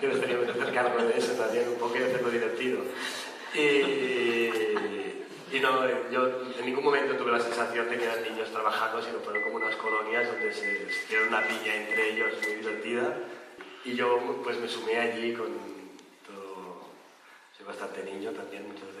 que 0.00 0.08
nos 0.08 0.20
teníamos 0.20 0.46
que 0.46 0.50
hacer 0.60 0.74
cargo 0.74 1.04
de 1.04 1.16
eso 1.16 1.32
también, 1.34 1.68
un 1.68 1.76
poco 1.76 1.96
y 1.96 2.02
hacerlo 2.02 2.28
divertido. 2.28 2.80
Y, 3.54 4.50
y 5.56 5.60
no, 5.60 6.10
yo 6.10 6.42
en 6.58 6.66
ningún 6.66 6.82
momento 6.82 7.16
tuve 7.16 7.30
la 7.30 7.40
sensación 7.40 7.88
de 7.88 7.98
que 7.98 8.04
eran 8.04 8.22
niños 8.22 8.50
trabajando, 8.50 9.00
sino 9.00 9.20
fueron 9.20 9.44
como 9.44 9.56
unas 9.56 9.76
colonias 9.76 10.26
donde 10.26 10.52
se 10.52 10.88
dieron 11.08 11.28
una 11.28 11.46
piña 11.46 11.74
entre 11.76 12.14
ellos 12.14 12.34
muy 12.42 12.56
divertida. 12.56 13.16
Y 13.84 13.94
yo 13.94 14.40
pues 14.42 14.58
me 14.58 14.68
sumé 14.68 14.98
allí 14.98 15.34
con 15.34 15.46
todo... 16.26 16.82
Soy 17.56 17.64
bastante 17.64 18.02
niño 18.02 18.32
también 18.32 18.66
muchas 18.66 18.88
veces. 18.88 18.97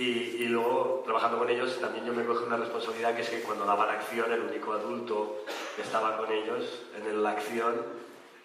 Y, 0.00 0.44
y 0.44 0.44
luego, 0.46 1.02
trabajando 1.04 1.36
con 1.36 1.50
ellos, 1.50 1.78
también 1.78 2.06
yo 2.06 2.14
me 2.14 2.24
cogí 2.24 2.44
una 2.44 2.56
responsabilidad 2.56 3.14
que 3.14 3.20
es 3.20 3.28
que 3.28 3.42
cuando 3.42 3.66
daba 3.66 3.84
la 3.84 3.92
acción, 3.92 4.32
el 4.32 4.40
único 4.40 4.72
adulto 4.72 5.44
que 5.76 5.82
estaba 5.82 6.16
con 6.16 6.32
ellos 6.32 6.64
en 6.96 7.22
la 7.22 7.32
acción 7.32 7.84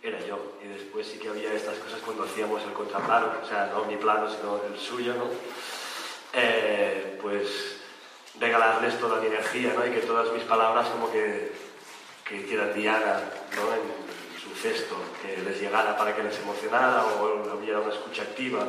era 0.03 0.19
yo. 0.27 0.37
Y 0.61 0.67
después 0.67 1.07
sí 1.07 1.17
que 1.17 1.29
había 1.29 1.53
estas 1.53 1.77
cosas 1.77 2.01
cuando 2.03 2.25
hacíamos 2.25 2.61
el 2.61 2.73
contraplano, 2.73 3.27
o 3.41 3.47
sea, 3.47 3.71
no 3.73 3.85
mi 3.85 3.95
plano, 3.95 4.29
sino 4.29 4.59
el 4.69 4.77
suyo, 4.77 5.13
¿no? 5.13 5.29
Eh, 6.33 7.17
pues 7.21 7.77
regalarles 8.37 8.99
toda 8.99 9.21
mi 9.21 9.27
energía, 9.27 9.73
¿no? 9.77 9.87
Y 9.87 9.91
que 9.91 10.01
todas 10.01 10.33
mis 10.33 10.43
palabras 10.43 10.89
como 10.89 11.09
que, 11.09 11.53
que 12.27 12.35
hicieran 12.35 12.73
diana, 12.73 13.21
¿no? 13.55 13.73
En 13.73 14.43
su 14.43 14.53
gesto, 14.61 14.97
que 15.21 15.41
les 15.41 15.61
llegara 15.61 15.95
para 15.95 16.13
que 16.13 16.21
les 16.21 16.37
emocionara 16.37 17.05
o 17.05 17.55
hubiera 17.57 17.79
una 17.79 17.93
escucha 17.93 18.23
activa. 18.23 18.67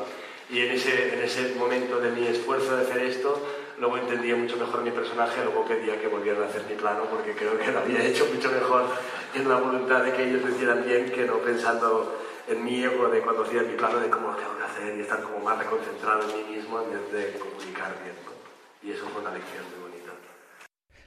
Y 0.48 0.60
en 0.60 0.72
ese, 0.72 1.14
en 1.14 1.22
ese 1.22 1.54
momento 1.56 1.98
de 1.98 2.10
mi 2.10 2.26
esfuerzo 2.26 2.76
de 2.76 2.82
hacer 2.82 3.02
esto, 3.02 3.42
luego 3.78 3.98
entendía 3.98 4.36
mucho 4.36 4.56
mejor 4.56 4.82
mi 4.82 4.92
personaje, 4.92 5.44
luego 5.44 5.64
pedía 5.66 6.00
que 6.00 6.06
volvieran 6.06 6.44
a 6.44 6.46
hacer 6.46 6.62
mi 6.68 6.76
plano, 6.76 7.04
porque 7.10 7.32
creo 7.32 7.58
que 7.58 7.72
lo 7.72 7.80
había 7.80 8.04
hecho 8.04 8.26
mucho 8.32 8.50
mejor 8.50 8.84
en 9.34 9.48
la 9.48 9.56
voluntad 9.56 10.04
de 10.04 10.12
que 10.12 10.28
ellos 10.28 10.42
lo 10.42 10.50
hicieran 10.50 10.84
bien, 10.86 11.10
que 11.10 11.24
no 11.24 11.38
pensando 11.38 12.16
en 12.46 12.64
mi 12.64 12.82
ego 12.82 13.08
de 13.08 13.20
cuando 13.20 13.42
hacía 13.42 13.62
mi 13.62 13.74
plano 13.74 13.98
de 13.98 14.08
cómo 14.08 14.28
lo 14.28 14.36
tengo 14.36 14.56
que 14.56 14.64
hacer 14.64 14.96
y 14.96 15.00
estar 15.00 15.20
como 15.22 15.40
más 15.40 15.58
reconcentrado 15.58 16.22
en 16.22 16.36
mí 16.36 16.56
mismo 16.56 16.80
en 16.80 16.90
vez 16.90 17.12
de 17.12 17.38
comunicar 17.38 17.94
bien. 18.04 18.14
Y 18.82 18.92
eso 18.92 19.04
fue 19.08 19.22
una 19.22 19.32
lección 19.32 19.64
muy 19.70 19.80
bonita. 19.80 19.95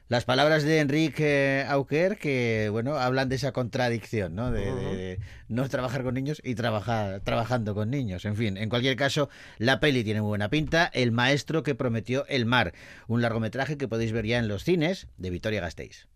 Las 0.10 0.26
palabras 0.26 0.64
de 0.64 0.80
Enrique 0.80 1.64
Auquer 1.70 2.18
que, 2.18 2.70
bueno, 2.72 2.96
hablan 2.98 3.30
de 3.30 3.36
esa 3.36 3.52
contradicción, 3.52 4.34
¿no? 4.34 4.50
De, 4.52 4.62
de- 4.62 4.72
Ujú. 4.72 4.82
de 4.96 5.20
no 5.50 5.70
trabajar 5.70 6.02
con 6.02 6.16
niños 6.16 6.42
y 6.44 6.56
trabajar 6.56 7.20
trabajando 7.22 7.76
con 7.76 7.92
niños. 7.92 8.26
En 8.26 8.36
fin, 8.36 8.58
en 8.58 8.70
cualquier 8.70 8.96
caso, 8.96 9.30
la 9.60 9.80
peli 9.80 10.04
tiene 10.04 10.22
muy 10.22 10.30
buena 10.30 10.50
pinta. 10.50 10.90
El 10.94 11.12
maestro 11.12 11.62
que 11.62 11.76
prometió 11.76 12.26
el 12.28 12.48
mar, 12.48 12.74
un 13.08 13.22
largometraje 13.22 13.78
que 13.78 13.88
podéis 13.88 14.12
ver 14.12 14.26
ya 14.26 14.40
en 14.40 14.48
los 14.48 14.64
cines 14.64 15.08
de 15.18 15.30
Vitoria 15.30 15.62
Gasteiz. 15.62 16.08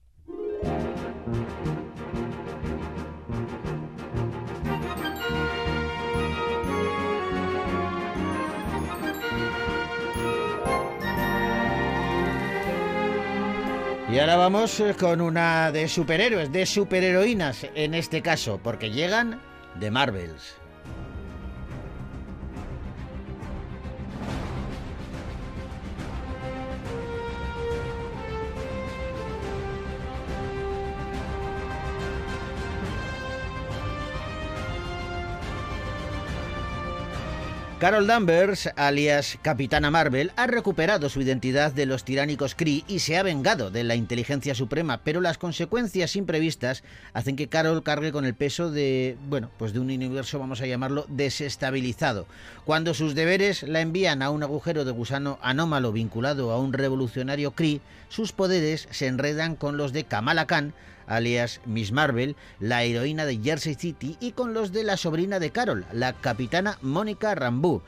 Y 14.13 14.19
ahora 14.19 14.35
vamos 14.35 14.79
eh, 14.79 14.93
con 14.93 15.21
una 15.21 15.71
de 15.71 15.87
superhéroes, 15.87 16.51
de 16.51 16.67
superheroínas 16.67 17.65
en 17.73 17.95
este 17.95 18.21
caso, 18.21 18.59
porque 18.61 18.91
llegan 18.91 19.41
de 19.79 19.89
Marvels. 19.89 20.55
Carol 37.83 38.07
Danvers, 38.07 38.69
alias 38.77 39.37
Capitana 39.41 39.91
Marvel, 39.91 40.31
ha 40.37 40.47
recuperado 40.47 41.09
su 41.09 41.19
identidad 41.19 41.73
de 41.73 41.85
los 41.85 42.05
tiránicos 42.05 42.55
Kree 42.55 42.85
y 42.87 42.99
se 42.99 43.17
ha 43.17 43.23
vengado 43.23 43.71
de 43.71 43.83
la 43.83 43.95
inteligencia 43.95 44.55
suprema, 44.55 45.01
pero 45.03 45.19
las 45.19 45.37
consecuencias 45.37 46.15
imprevistas 46.15 46.81
hacen 47.11 47.35
que 47.35 47.49
Carol 47.49 47.83
cargue 47.83 48.13
con 48.13 48.23
el 48.23 48.35
peso 48.35 48.71
de, 48.71 49.17
bueno, 49.27 49.51
pues 49.57 49.73
de 49.73 49.81
un 49.81 49.87
universo, 49.87 50.39
vamos 50.39 50.61
a 50.61 50.65
llamarlo, 50.65 51.05
desestabilizado. 51.09 52.25
Cuando 52.63 52.93
sus 52.93 53.15
deberes 53.15 53.63
la 53.63 53.81
envían 53.81 54.21
a 54.21 54.29
un 54.29 54.43
agujero 54.43 54.85
de 54.85 54.91
gusano 54.91 55.37
anómalo 55.41 55.91
vinculado 55.91 56.51
a 56.51 56.59
un 56.59 56.71
revolucionario 56.71 57.51
Kree, 57.51 57.81
sus 58.07 58.31
poderes 58.31 58.87
se 58.91 59.07
enredan 59.07 59.57
con 59.57 59.75
los 59.75 59.91
de 59.91 60.05
Kamala 60.05 60.47
Khan, 60.47 60.73
alias 61.07 61.61
Miss 61.65 61.91
Marvel, 61.91 62.35
la 62.59 62.83
heroína 62.83 63.25
de 63.25 63.37
Jersey 63.37 63.75
City, 63.75 64.17
y 64.19 64.31
con 64.31 64.53
los 64.53 64.71
de 64.71 64.83
la 64.83 64.97
sobrina 64.97 65.39
de 65.39 65.51
Carol, 65.51 65.85
la 65.91 66.13
capitana 66.13 66.77
Mónica 66.81 67.35
Rambeau. 67.35 67.81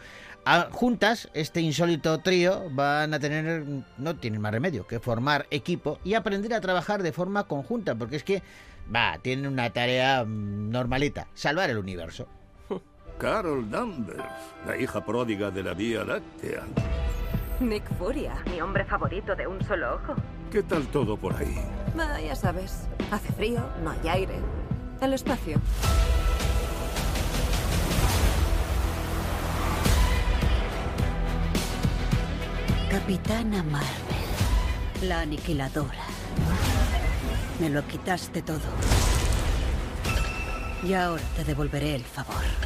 Ah, 0.47 0.67
juntas, 0.71 1.27
este 1.33 1.59
insólito 1.59 2.19
trío 2.19 2.69
van 2.69 3.15
a 3.15 3.19
tener, 3.19 3.65
no 3.97 4.15
tienen 4.17 4.41
más 4.41 4.51
remedio 4.51 4.85
que 4.85 4.99
formar 4.99 5.47
equipo 5.49 5.97
y 6.03 6.13
aprender 6.13 6.53
a 6.53 6.61
trabajar 6.61 7.01
de 7.01 7.11
forma 7.11 7.45
conjunta, 7.45 7.95
porque 7.95 8.17
es 8.17 8.23
que, 8.23 8.43
va, 8.93 9.17
tienen 9.23 9.47
una 9.47 9.71
tarea 9.71 10.23
mm, 10.23 10.69
normalita, 10.69 11.27
salvar 11.33 11.71
el 11.71 11.79
universo. 11.79 12.27
Carol 13.17 13.71
Danvers, 13.71 14.23
la 14.67 14.77
hija 14.77 15.03
pródiga 15.03 15.49
de 15.49 15.63
la 15.63 15.73
Vía 15.73 16.03
Láctea. 16.03 16.61
Nick 17.59 17.91
Furia, 17.97 18.35
mi 18.51 18.61
hombre 18.61 18.85
favorito 18.85 19.35
de 19.35 19.47
un 19.47 19.63
solo 19.63 19.95
ojo. 19.95 20.13
¿Qué 20.51 20.61
tal 20.61 20.85
todo 20.87 21.17
por 21.17 21.33
ahí? 21.35 21.55
Ah, 21.97 22.19
ya 22.19 22.35
sabes, 22.35 22.87
hace 23.11 23.31
frío, 23.33 23.63
no 23.83 23.91
hay 23.91 24.09
aire. 24.09 24.39
El 25.01 25.13
espacio. 25.13 25.59
Capitana 32.89 33.61
Marvel, 33.63 33.87
la 35.01 35.21
aniquiladora. 35.21 36.05
Me 37.59 37.69
lo 37.69 37.85
quitaste 37.87 38.41
todo. 38.41 38.59
Y 40.83 40.93
ahora 40.93 41.23
te 41.35 41.43
devolveré 41.43 41.95
el 41.95 42.03
favor. 42.03 42.64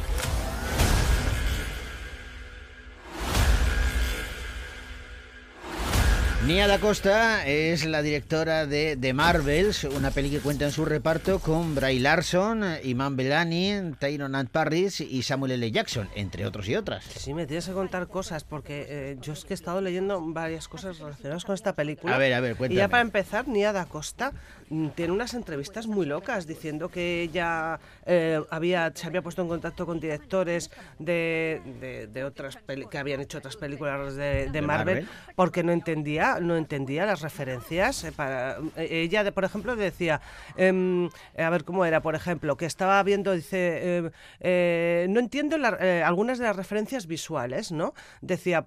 Nia 6.46 6.66
Da 6.66 6.78
Costa 6.80 7.46
es 7.46 7.84
la 7.84 8.00
directora 8.00 8.64
de 8.66 8.96
The 8.98 9.12
Marvels, 9.12 9.84
una 9.84 10.10
peli 10.10 10.30
que 10.30 10.40
cuenta 10.40 10.64
en 10.64 10.70
su 10.72 10.86
reparto 10.86 11.38
con 11.38 11.74
Bray 11.74 11.98
Larson, 11.98 12.64
Iman 12.82 13.14
Belani, 13.14 13.92
Tyron 13.98 14.34
Ant 14.34 14.50
Parris 14.50 15.02
y 15.02 15.22
Samuel 15.22 15.52
L. 15.52 15.70
Jackson, 15.70 16.08
entre 16.14 16.46
otros 16.46 16.66
y 16.68 16.76
otras. 16.76 17.04
Sí, 17.04 17.34
me 17.34 17.46
tienes 17.46 17.66
que 17.66 17.72
contar 17.74 18.08
cosas, 18.08 18.44
porque 18.44 18.86
eh, 18.88 19.16
yo 19.20 19.34
es 19.34 19.44
que 19.44 19.52
he 19.52 19.54
estado 19.54 19.82
leyendo 19.82 20.18
varias 20.32 20.66
cosas 20.66 20.98
relacionadas 20.98 21.44
con 21.44 21.54
esta 21.54 21.74
película. 21.74 22.14
A 22.14 22.18
ver, 22.18 22.32
a 22.32 22.40
ver, 22.40 22.52
Y 22.52 22.54
cuéntame. 22.54 22.78
ya 22.78 22.88
para 22.88 23.02
empezar, 23.02 23.46
Nia 23.46 23.74
Da 23.74 23.84
Costa 23.84 24.32
mm, 24.70 24.88
tiene 24.88 25.12
unas 25.12 25.34
entrevistas 25.34 25.86
muy 25.86 26.06
locas 26.06 26.46
diciendo 26.46 26.88
que 26.88 27.20
ella 27.22 27.78
eh, 28.06 28.40
había, 28.50 28.90
se 28.94 29.06
había 29.06 29.20
puesto 29.20 29.42
en 29.42 29.48
contacto 29.48 29.84
con 29.84 30.00
directores 30.00 30.70
de, 30.98 31.60
de- 31.80 32.06
de 32.06 32.24
otras 32.24 32.56
que 32.90 32.98
habían 32.98 33.20
hecho 33.20 33.38
otras 33.38 33.56
películas 33.56 34.14
de, 34.16 34.46
de 34.46 34.50
De 34.50 34.62
Marvel, 34.62 35.02
Marvel. 35.02 35.08
porque 35.36 35.62
no 35.62 35.70
entendía, 35.72 36.29
no 36.38 36.56
entendía 36.56 37.06
las 37.06 37.20
referencias. 37.22 38.04
eh, 38.04 38.12
para, 38.12 38.58
eh, 38.76 39.00
ella, 39.02 39.24
de, 39.24 39.32
por 39.32 39.44
ejemplo, 39.44 39.74
decía, 39.74 40.20
em, 40.56 41.08
a 41.36 41.50
ver 41.50 41.64
cómo 41.64 41.84
era, 41.84 42.00
por 42.02 42.14
ejemplo, 42.14 42.56
que 42.56 42.66
estaba 42.66 43.02
viendo, 43.02 43.32
dice, 43.32 43.96
em, 43.96 44.10
eh, 44.40 45.06
no 45.08 45.18
entiendo 45.18 45.58
la- 45.58 45.76
eh, 45.80 46.02
algunas 46.04 46.38
de 46.38 46.44
las 46.44 46.54
referencias 46.54 47.06
visuales, 47.06 47.72
¿no? 47.72 47.94
Decía, 48.20 48.66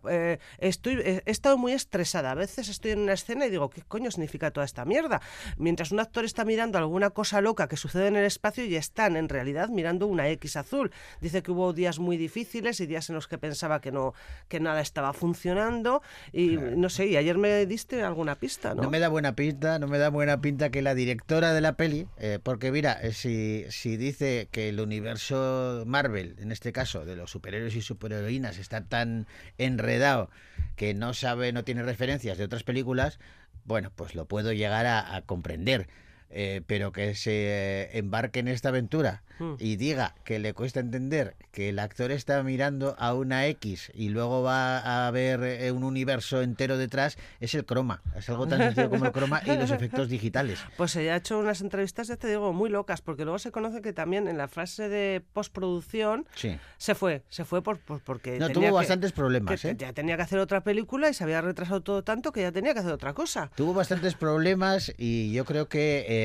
estoy, 0.58 0.96
he 1.04 1.22
estado 1.26 1.58
muy 1.58 1.72
estresada, 1.74 2.32
a 2.32 2.36
veces 2.36 2.68
estoy 2.70 2.92
en 2.92 3.00
una 3.00 3.14
escena 3.14 3.46
y 3.46 3.50
digo, 3.50 3.70
¿qué 3.70 3.82
coño 3.84 4.10
significa 4.12 4.52
toda 4.52 4.66
esta 4.66 4.84
mierda? 4.86 5.22
Mientras 5.58 5.92
un 5.92 6.00
actor 6.00 6.26
está 6.26 6.44
mirando 6.46 6.78
alguna 6.78 7.12
cosa 7.12 7.40
loca 7.42 7.68
que 7.68 7.78
sucede 7.78 8.08
en 8.08 8.16
el 8.16 8.26
espacio 8.26 8.66
y 8.66 8.76
están 8.76 9.16
en 9.16 9.30
realidad 9.30 9.70
mirando 9.70 10.08
una 10.08 10.28
X 10.30 10.56
azul. 10.58 10.92
Dice 11.22 11.44
que 11.44 11.52
hubo 11.52 11.74
días 11.74 12.00
muy 12.00 12.18
difíciles 12.18 12.80
y 12.80 12.86
días 12.88 13.10
en 13.10 13.16
los 13.16 13.28
que 13.28 13.38
pensaba 13.38 13.80
que 13.82 13.92
no 13.92 14.14
que 14.48 14.60
nada 14.60 14.82
estaba 14.82 15.14
funcionando 15.14 16.02
y 16.32 16.58
no 16.58 16.90
sé, 16.90 17.06
y 17.08 17.18
ayer 17.18 17.38
me 17.38 17.53
diste 17.66 18.04
alguna 18.04 18.36
pista, 18.36 18.74
¿no? 18.76 18.84
No 18.84 18.90
me 18.90 19.00
da 19.00 19.08
buena 19.08 19.36
pinta, 19.36 19.80
no 19.80 19.88
me 19.88 19.98
da 19.98 20.10
buena 20.10 20.42
pinta 20.42 20.70
que 20.70 20.82
la 20.82 20.96
directora 20.96 21.54
de 21.54 21.62
la 21.62 21.78
peli, 21.78 22.08
eh, 22.18 22.40
porque 22.42 22.72
mira, 22.72 22.94
eh, 23.02 23.14
si, 23.14 23.66
si 23.70 23.98
dice 23.98 24.48
que 24.52 24.70
el 24.70 24.80
universo 24.80 25.84
Marvel, 25.86 26.36
en 26.40 26.52
este 26.52 26.72
caso, 26.72 27.06
de 27.06 27.16
los 27.16 27.32
superhéroes 27.32 27.76
y 27.76 27.82
superheroínas, 27.82 28.58
está 28.58 28.86
tan 28.86 29.28
enredado 29.58 30.30
que 30.76 30.94
no 30.94 31.14
sabe, 31.14 31.52
no 31.54 31.64
tiene 31.64 31.84
referencias 31.84 32.38
de 32.38 32.44
otras 32.44 32.64
películas, 32.64 33.20
bueno, 33.66 33.92
pues 33.96 34.16
lo 34.16 34.26
puedo 34.26 34.54
llegar 34.54 34.86
a, 34.86 35.16
a 35.16 35.22
comprender. 35.22 35.88
Eh, 36.34 36.62
pero 36.68 36.92
que 36.92 37.16
se 37.16 37.32
eh, 37.32 37.98
embarque 37.98 38.40
en 38.40 38.48
esta 38.48 38.70
aventura 38.70 39.24
Mm. 39.40 39.56
y 39.58 39.78
diga 39.78 40.14
que 40.24 40.38
le 40.38 40.54
cuesta 40.54 40.80
entender 40.80 41.36
que 41.52 41.70
el 41.70 41.80
actor 41.80 42.12
está 42.12 42.44
mirando 42.44 42.96
a 43.00 43.16
una 43.16 43.48
X 43.48 43.92
y 43.96 44.10
luego 44.10 44.44
va 44.44 45.08
a 45.08 45.10
ver 45.10 45.42
eh, 45.44 45.72
un 45.72 45.84
universo 45.84 46.44
entero 46.44 46.78
detrás, 46.78 47.18
es 47.40 47.56
el 47.56 47.66
croma. 47.66 48.04
Es 48.16 48.30
algo 48.30 48.46
tan 48.48 48.60
sencillo 48.60 48.92
como 48.92 49.06
el 49.08 49.12
croma 49.12 49.42
y 49.44 49.56
los 49.58 49.72
efectos 49.72 50.08
digitales. 50.08 50.60
Pues 50.78 50.96
ella 50.98 51.16
ha 51.16 51.18
hecho 51.18 51.40
unas 51.40 51.62
entrevistas, 51.62 52.10
ya 52.10 52.16
te 52.18 52.28
digo, 52.28 52.54
muy 52.54 52.70
locas, 52.70 53.02
porque 53.02 53.24
luego 53.24 53.40
se 53.40 53.52
conoce 53.52 53.82
que 53.82 53.92
también 53.92 54.28
en 54.28 54.38
la 54.38 54.48
fase 54.48 54.88
de 54.88 55.24
postproducción 55.34 56.28
Sí. 56.36 56.58
se 56.78 56.96
fue, 56.96 57.24
se 57.30 57.46
fue 57.46 57.62
por, 57.64 57.80
por- 57.80 58.02
porque 58.02 58.32
No, 58.40 58.48
tenía 58.48 58.54
tuvo 58.54 58.66
que- 58.66 58.72
bastantes 58.72 59.12
problemas, 59.14 59.62
que 59.62 59.70
¿eh? 59.70 59.76
ya 59.78 59.94
tenía 59.94 60.16
que 60.16 60.24
hacer 60.24 60.40
otra 60.40 60.62
película 60.64 61.10
y 61.10 61.14
se 61.14 61.24
había 61.24 61.42
retrasado 61.42 61.82
todo 61.82 62.04
tanto 62.04 62.32
que 62.32 62.42
ya 62.42 62.52
tenía 62.52 62.74
que 62.74 62.80
hacer 62.80 62.92
otra 62.92 63.14
cosa. 63.14 63.50
Tuvo 63.56 63.74
bastantes 63.74 64.16
problemas 64.16 64.94
y 64.98 65.32
yo 65.32 65.46
creo 65.46 65.68
que, 65.70 66.06
eh, 66.08 66.23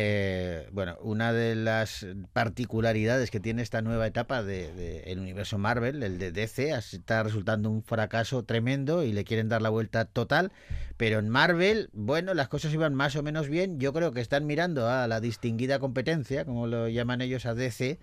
bueno, 0.73 0.97
una 1.01 1.33
de 1.33 1.55
las 1.55 2.07
particularidades 2.33 3.31
que 3.31 3.41
tiene 3.41 3.63
esta 3.63 3.83
nueva 3.83 4.07
etapa 4.07 4.43
del 4.43 4.77
de, 4.77 5.01
el 5.07 5.19
universo 5.19 5.59
Marvel, 5.59 6.03
el 6.03 6.19
de 6.19 6.33
DC, 6.33 6.71
está 6.71 7.23
resultando 7.23 7.71
un 7.71 7.83
fracaso 7.83 8.45
tremendo 8.45 9.03
y 9.03 9.13
le 9.13 9.25
quieren 9.25 9.49
dar 9.49 9.63
la 9.63 9.69
vuelta 9.69 10.05
total. 10.05 10.53
Pero 10.97 11.19
en 11.19 11.29
Marvel, 11.29 11.91
bueno, 11.93 12.35
las 12.35 12.49
cosas 12.49 12.73
iban 12.75 12.95
más 12.95 13.15
o 13.17 13.23
menos 13.23 13.49
bien. 13.49 13.79
Yo 13.79 13.93
creo 13.93 14.13
que 14.13 14.21
están 14.21 14.47
mirando 14.47 14.89
a 14.89 15.07
la 15.07 15.21
distinguida 15.21 15.79
competencia, 15.79 16.45
como 16.45 16.67
lo 16.67 16.89
llaman 16.89 17.21
ellos 17.21 17.47
a 17.47 17.55
DC. 17.55 17.99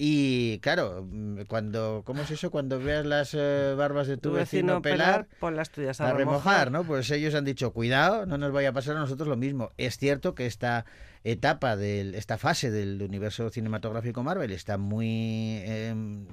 Y 0.00 0.60
claro, 0.60 1.04
mm, 1.10 1.40
cuando, 1.48 2.02
¿cómo 2.06 2.22
es 2.22 2.30
eso? 2.30 2.52
Cuando 2.52 2.78
veas 2.78 3.04
las 3.04 3.34
eh, 3.34 3.74
barbas 3.76 4.06
de 4.06 4.16
tu, 4.16 4.30
vecino, 4.30 4.80
pelar, 4.80 5.26
pon 5.40 5.56
las 5.56 5.70
tuyas 5.70 6.00
a, 6.00 6.10
a 6.10 6.12
remojar. 6.12 6.70
¿no? 6.70 6.84
Pues 6.84 7.10
ellos 7.10 7.34
han 7.34 7.44
dicho, 7.44 7.72
cuidado, 7.72 8.24
no 8.24 8.38
nos 8.38 8.52
vaya 8.52 8.68
a 8.68 8.72
pasar 8.72 8.96
a 8.96 9.00
nosotros 9.00 9.26
lo 9.28 9.36
mismo. 9.36 9.72
Es 9.76 9.98
cierto 9.98 10.36
que 10.36 10.46
esta 10.46 10.84
etapa, 11.24 11.76
del, 11.76 12.14
esta 12.14 12.38
fase 12.38 12.70
del 12.70 13.02
universo 13.02 13.50
cinematográfico 13.50 14.22
Marvel 14.22 14.52
está 14.52 14.78
muy 14.78 15.62
em, 15.64 16.26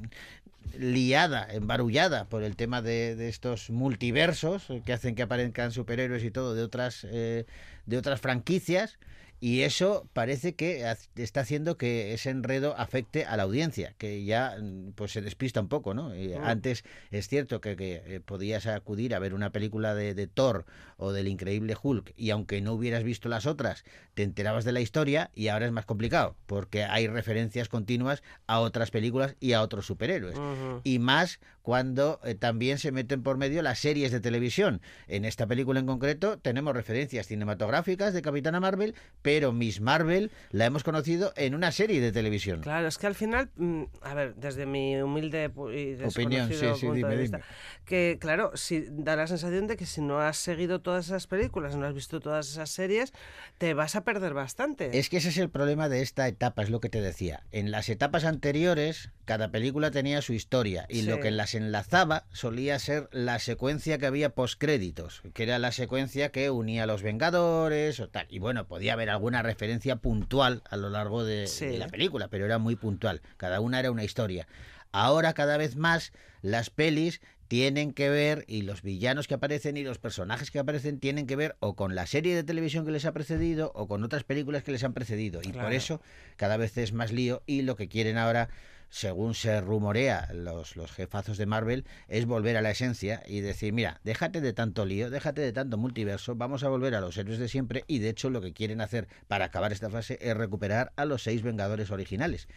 liada, 0.78 1.48
embarullada 1.52 2.26
por 2.26 2.44
el 2.44 2.56
tema 2.56 2.84
de, 2.84 3.16
de 3.16 3.30
estos 3.30 3.72
multiversos 3.72 4.68
que 4.86 4.94
hacen 4.94 5.16
que 5.16 5.24
aparezcan 5.24 5.72
superhéroes 5.72 6.24
y 6.24 6.30
todo 6.30 6.54
de 6.54 6.62
otras, 6.62 7.06
eh, 7.10 7.46
de 7.88 7.98
otras 7.98 8.22
franquicias. 8.22 9.00
Y 9.40 9.62
eso 9.62 10.08
parece 10.14 10.54
que 10.56 10.86
está 11.16 11.42
haciendo 11.42 11.78
que 11.78 12.14
ese 12.14 12.30
enredo 12.30 12.76
afecte 12.78 13.26
a 13.26 13.36
la 13.38 13.44
audiencia, 13.44 13.94
que 13.98 14.24
ya 14.24 14.58
mm, 14.62 14.92
pues 14.94 15.12
se 15.12 15.22
despista 15.22 15.60
un 15.60 15.70
poco, 15.70 15.94
¿no? 15.94 16.16
Y 16.16 16.36
Mm. 16.36 16.44
Antes 16.44 16.84
es 17.12 17.28
cierto 17.28 17.62
que, 17.62 17.76
que, 17.76 18.02
eh, 18.06 18.20
podías 18.20 18.68
acudir 18.68 19.16
a 19.16 19.20
ver 19.20 19.34
una 19.34 19.52
película 19.52 19.94
de, 19.94 20.14
de 20.14 20.28
Thor 20.28 20.66
o 20.98 21.12
del 21.12 21.28
Increíble 21.28 21.76
Hulk 21.82 22.14
y 22.16 22.30
aunque 22.30 22.62
no 22.62 22.74
hubieras 22.74 23.04
visto 23.04 23.30
las 23.30 23.46
otras, 23.46 23.84
te 24.14 24.24
enterabas 24.24 24.66
de 24.66 24.72
la 24.72 24.82
historia 24.82 25.32
y 25.36 25.50
ahora 25.50 25.66
es 25.66 25.72
más 25.72 25.86
complicado 25.86 26.36
porque 26.46 26.84
hay 26.84 27.08
referencias 27.08 27.70
continuas 27.70 28.24
a 28.48 28.60
otras 28.60 28.92
películas 28.92 29.36
y 29.40 29.54
a 29.54 29.62
otros 29.62 29.86
superhéroes. 29.86 30.38
Y 30.84 31.00
más 31.00 31.40
cuando 31.62 32.20
eh, 32.24 32.36
también 32.36 32.78
se 32.78 32.92
meten 32.92 33.24
por 33.24 33.38
medio 33.38 33.62
las 33.62 33.80
series 33.80 34.12
de 34.12 34.20
televisión. 34.20 34.82
En 35.08 35.26
esta 35.26 35.48
película 35.48 35.80
en 35.80 35.88
concreto 35.88 36.38
tenemos 36.38 36.76
referencias 36.76 37.28
cinematográficas 37.28 38.14
de 38.14 38.22
Capitana 38.22 38.60
Marvel, 38.60 38.96
pero 39.26 39.52
Miss 39.52 39.82
Marvel 39.82 40.30
la 40.52 40.68
hemos 40.68 40.84
conocido 40.84 41.34
en 41.36 41.56
una 41.56 41.72
serie 41.72 42.00
de 42.00 42.12
televisión. 42.12 42.62
Claro, 42.62 42.88
es 42.88 43.00
que 43.00 43.08
al 43.08 43.16
final, 43.16 43.50
mm, 43.56 43.86
a 44.04 44.14
ver, 44.14 44.36
desde 44.36 44.68
mi 44.68 44.98
humilde 44.98 45.50
y 45.74 46.04
Opinión, 46.04 46.48
sí, 46.48 46.58
sí, 46.60 46.86
punto 46.86 46.94
dime, 46.94 47.10
de 47.10 47.18
vista, 47.18 47.38
dime. 47.38 47.50
que 47.86 48.18
claro, 48.22 48.52
si 48.54 48.86
da 48.88 49.16
la 49.16 49.26
sensación 49.26 49.66
de 49.66 49.78
que 49.78 49.88
si 49.88 50.02
no 50.02 50.20
has 50.20 50.38
seguido 50.38 50.80
todas 50.82 51.08
esas 51.08 51.26
películas, 51.26 51.76
no 51.76 51.88
has 51.88 51.96
visto 51.96 52.20
todas 52.20 52.52
esas 52.52 52.70
series, 52.70 53.14
te 53.58 53.74
vas 53.74 53.96
a 53.96 54.04
perder 54.04 54.36
bastante. 54.36 54.96
Es 54.96 55.10
que 55.10 55.18
ese 55.18 55.30
es 55.30 55.40
el 55.40 55.50
problema 55.50 55.90
de 55.90 56.04
esta 56.04 56.28
etapa, 56.28 56.62
es 56.62 56.70
lo 56.70 56.80
que 56.80 56.90
te 56.90 57.02
decía. 57.02 57.42
En 57.52 57.72
las 57.72 57.90
etapas 57.90 58.26
anteriores, 58.26 59.10
cada 59.26 59.50
película 59.50 59.90
tenía 59.90 60.22
su 60.22 60.34
historia 60.34 60.86
y 60.88 61.02
lo 61.02 61.20
que 61.20 61.32
las 61.32 61.56
enlazaba 61.56 62.28
solía 62.32 62.78
ser 62.78 63.10
la 63.12 63.40
secuencia 63.40 63.98
que 63.98 64.06
había 64.06 64.36
postcréditos, 64.36 65.24
que 65.34 65.42
era 65.42 65.58
la 65.58 65.72
secuencia 65.72 66.30
que 66.30 66.52
unía 66.52 66.84
a 66.84 66.86
los 66.86 67.02
Vengadores 67.02 68.00
o 68.00 68.08
tal. 68.08 68.28
Y 68.30 68.38
bueno, 68.38 68.68
podía 68.68 68.94
haber 68.94 69.15
alguna 69.16 69.42
referencia 69.42 69.96
puntual 69.98 70.62
a 70.70 70.78
lo 70.78 70.90
largo 70.90 71.24
de, 71.24 71.48
Sí. 71.48 71.66
de 71.66 71.78
la 71.80 71.88
película, 71.88 72.28
pero 72.28 72.46
era 72.46 72.58
muy 72.60 72.76
puntual. 72.76 73.22
Cada 73.38 73.60
una 73.60 73.80
era 73.80 73.92
una 73.92 74.04
historia. 74.04 74.48
Ahora 74.92 75.34
cada 75.34 75.58
vez 75.58 75.76
más 75.76 76.14
las 76.42 76.70
pelis 76.70 77.20
tienen 77.48 77.94
que 77.94 78.10
ver 78.10 78.44
y 78.48 78.64
los 78.64 78.82
villanos 78.82 79.28
que 79.28 79.36
aparecen 79.36 79.78
y 79.78 79.84
los 79.84 80.00
personajes 80.00 80.50
que 80.52 80.58
aparecen 80.60 81.00
tienen 81.00 81.28
que 81.28 81.36
ver 81.36 81.56
o 81.60 81.76
con 81.76 81.94
la 81.94 82.08
serie 82.08 82.34
de 82.36 82.44
televisión 82.44 82.86
que 82.86 82.92
les 82.92 83.06
ha 83.06 83.12
precedido 83.12 83.72
o 83.76 83.88
con 83.88 84.04
otras 84.04 84.24
películas 84.24 84.64
que 84.64 84.72
les 84.72 84.84
han 84.84 84.94
precedido 84.94 85.42
y 85.44 85.52
por 85.52 85.72
eso 85.74 86.02
cada 86.38 86.58
vez 86.58 86.76
es 86.78 86.92
más 86.94 87.12
lío 87.12 87.44
y 87.46 87.62
lo 87.62 87.76
que 87.76 87.88
quieren 87.88 88.18
ahora 88.18 88.50
según 88.96 89.34
se 89.34 89.60
rumorea 89.60 90.30
los, 90.34 90.78
los 90.78 90.90
jefazos 90.94 91.38
de 91.38 91.46
Marvel, 91.46 91.84
es 92.08 92.26
volver 92.26 92.56
a 92.56 92.62
la 92.62 92.72
esencia 92.72 93.22
y 93.28 93.42
decir, 93.42 93.74
mira, 93.74 94.00
déjate 94.06 94.40
de 94.40 94.54
tanto 94.54 94.86
lío, 94.86 95.10
déjate 95.10 95.42
de 95.42 95.52
tanto 95.52 95.78
multiverso, 95.78 96.36
vamos 96.36 96.64
a 96.64 96.70
volver 96.70 96.96
a 96.96 97.02
los 97.02 97.18
héroes 97.18 97.38
de 97.38 97.50
siempre 97.50 97.84
y 97.88 98.00
de 98.00 98.08
hecho 98.08 98.30
lo 98.30 98.40
que 98.40 98.54
quieren 98.54 98.80
hacer 98.80 99.10
para 99.28 99.44
acabar 99.44 99.74
esta 99.74 99.90
fase 99.90 100.18
es 100.22 100.38
recuperar 100.38 100.94
a 100.96 101.04
los 101.04 101.24
seis 101.24 101.42
Vengadores 101.44 101.92
originales. 101.92 102.48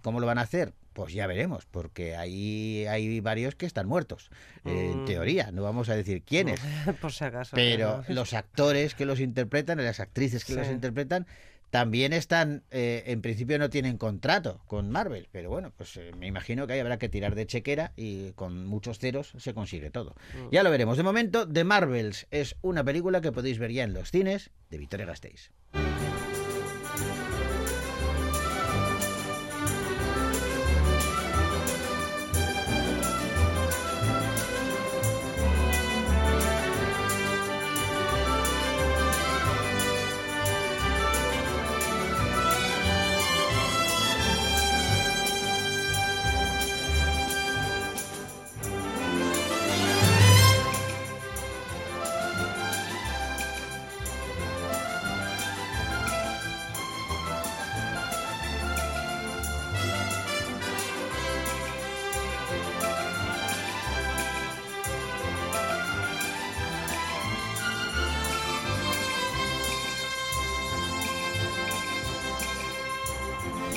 ¿Cómo 0.00 0.18
lo 0.18 0.26
van 0.26 0.38
a 0.38 0.42
hacer? 0.42 0.72
Pues 0.94 1.12
ya 1.12 1.26
veremos, 1.26 1.66
porque 1.66 2.16
ahí 2.16 2.86
hay 2.88 3.20
varios 3.20 3.54
que 3.54 3.66
están 3.66 3.86
muertos, 3.86 4.30
eh, 4.64 4.92
en 4.92 5.02
Mm. 5.02 5.04
teoría, 5.04 5.50
no 5.52 5.62
vamos 5.62 5.90
a 5.90 5.94
decir 5.94 6.22
quiénes. 6.22 6.58
Por 7.02 7.12
si 7.12 7.22
acaso. 7.24 7.54
Pero 7.54 8.02
los 8.08 8.32
actores 8.32 8.94
que 8.94 9.04
los 9.04 9.20
interpretan, 9.20 9.76
las 9.84 10.00
actrices 10.00 10.46
que 10.46 10.54
los 10.54 10.68
interpretan, 10.68 11.26
también 11.70 12.12
están, 12.12 12.62
eh, 12.70 13.04
en 13.06 13.22
principio 13.22 13.58
no 13.58 13.70
tienen 13.70 13.98
contrato 13.98 14.60
con 14.66 14.90
Marvel, 14.90 15.28
pero 15.32 15.50
bueno, 15.50 15.72
pues 15.76 15.96
eh, 15.96 16.12
me 16.18 16.26
imagino 16.26 16.66
que 16.66 16.74
ahí 16.74 16.80
habrá 16.80 16.98
que 16.98 17.08
tirar 17.08 17.34
de 17.34 17.46
chequera 17.46 17.92
y 17.96 18.32
con 18.32 18.66
muchos 18.66 18.98
ceros 18.98 19.32
se 19.38 19.54
consigue 19.54 19.90
todo. 19.90 20.14
Mm. 20.34 20.50
Ya 20.52 20.62
lo 20.62 20.70
veremos. 20.70 20.96
De 20.96 21.02
momento, 21.02 21.48
The 21.48 21.64
Marvels 21.64 22.26
es 22.30 22.56
una 22.62 22.84
película 22.84 23.20
que 23.20 23.32
podéis 23.32 23.58
ver 23.58 23.72
ya 23.72 23.84
en 23.84 23.92
los 23.92 24.10
cines 24.10 24.50
de 24.70 24.78
Victoria 24.78 25.06
Gasteiz. 25.06 25.50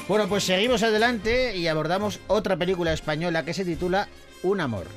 Bueno, 0.10 0.28
pues 0.28 0.44
seguimos 0.44 0.82
adelante 0.82 1.56
y 1.56 1.68
abordamos 1.68 2.20
otra 2.26 2.58
película 2.58 2.92
española 2.94 3.46
que 3.46 3.54
se 3.54 3.64
titula 3.64 4.08
Un 4.42 4.60
amor. 4.60 4.88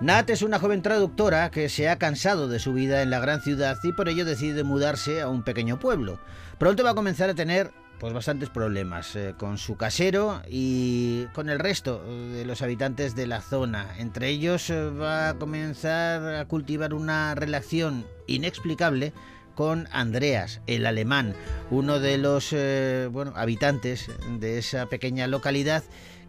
Nat 0.00 0.28
es 0.30 0.42
una 0.42 0.58
joven 0.58 0.82
traductora 0.82 1.52
que 1.52 1.68
se 1.68 1.88
ha 1.88 2.00
cansado 2.00 2.48
de 2.48 2.58
su 2.58 2.72
vida 2.72 3.02
en 3.02 3.10
la 3.10 3.20
gran 3.20 3.40
ciudad 3.40 3.78
y 3.84 3.92
por 3.92 4.08
ello 4.08 4.24
decide 4.24 4.64
mudarse 4.64 5.20
a 5.20 5.28
un 5.28 5.44
pequeño 5.44 5.78
pueblo. 5.78 6.18
Pronto 6.58 6.82
va 6.82 6.90
a 6.90 6.96
comenzar 6.96 7.30
a 7.30 7.34
tener 7.36 7.70
pues 8.02 8.12
bastantes 8.12 8.50
problemas 8.50 9.14
eh, 9.14 9.34
con 9.38 9.58
su 9.58 9.76
casero 9.76 10.42
y 10.48 11.26
con 11.26 11.48
el 11.48 11.60
resto 11.60 12.02
de 12.02 12.44
los 12.44 12.60
habitantes 12.60 13.14
de 13.14 13.28
la 13.28 13.40
zona. 13.40 13.94
Entre 13.96 14.28
ellos 14.28 14.70
eh, 14.70 14.90
va 14.90 15.28
a 15.28 15.34
comenzar 15.34 16.34
a 16.34 16.44
cultivar 16.46 16.94
una 16.94 17.36
relación 17.36 18.04
inexplicable 18.26 19.12
con 19.54 19.88
Andreas, 19.92 20.62
el 20.66 20.86
alemán, 20.86 21.36
uno 21.70 22.00
de 22.00 22.18
los 22.18 22.48
eh, 22.50 23.08
bueno, 23.12 23.34
habitantes 23.36 24.10
de 24.40 24.58
esa 24.58 24.86
pequeña 24.86 25.28
localidad 25.28 25.84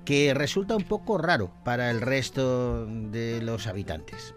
que 0.06 0.36
resulta 0.36 0.76
un 0.76 0.84
poco 0.84 1.18
raro 1.18 1.50
para 1.66 1.90
el 1.90 2.02
resto 2.02 2.86
de 2.86 3.42
los 3.42 3.66
habitantes. 3.66 4.36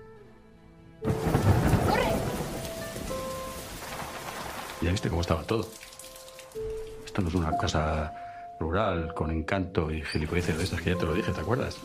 Ya 4.80 4.90
viste 4.90 5.10
cómo 5.10 5.20
estaba 5.20 5.42
todo. 5.42 5.68
Esto 7.16 7.22
no 7.22 7.28
es 7.30 7.34
una 7.34 7.56
casa 7.56 8.12
rural 8.60 9.14
con 9.14 9.30
encanto 9.30 9.90
y 9.90 10.02
gilipolleces 10.02 10.58
de 10.58 10.64
estas 10.64 10.82
que 10.82 10.90
ya 10.90 10.98
te 10.98 11.06
lo 11.06 11.14
dije, 11.14 11.32
¿te 11.32 11.40
acuerdas? 11.40 11.78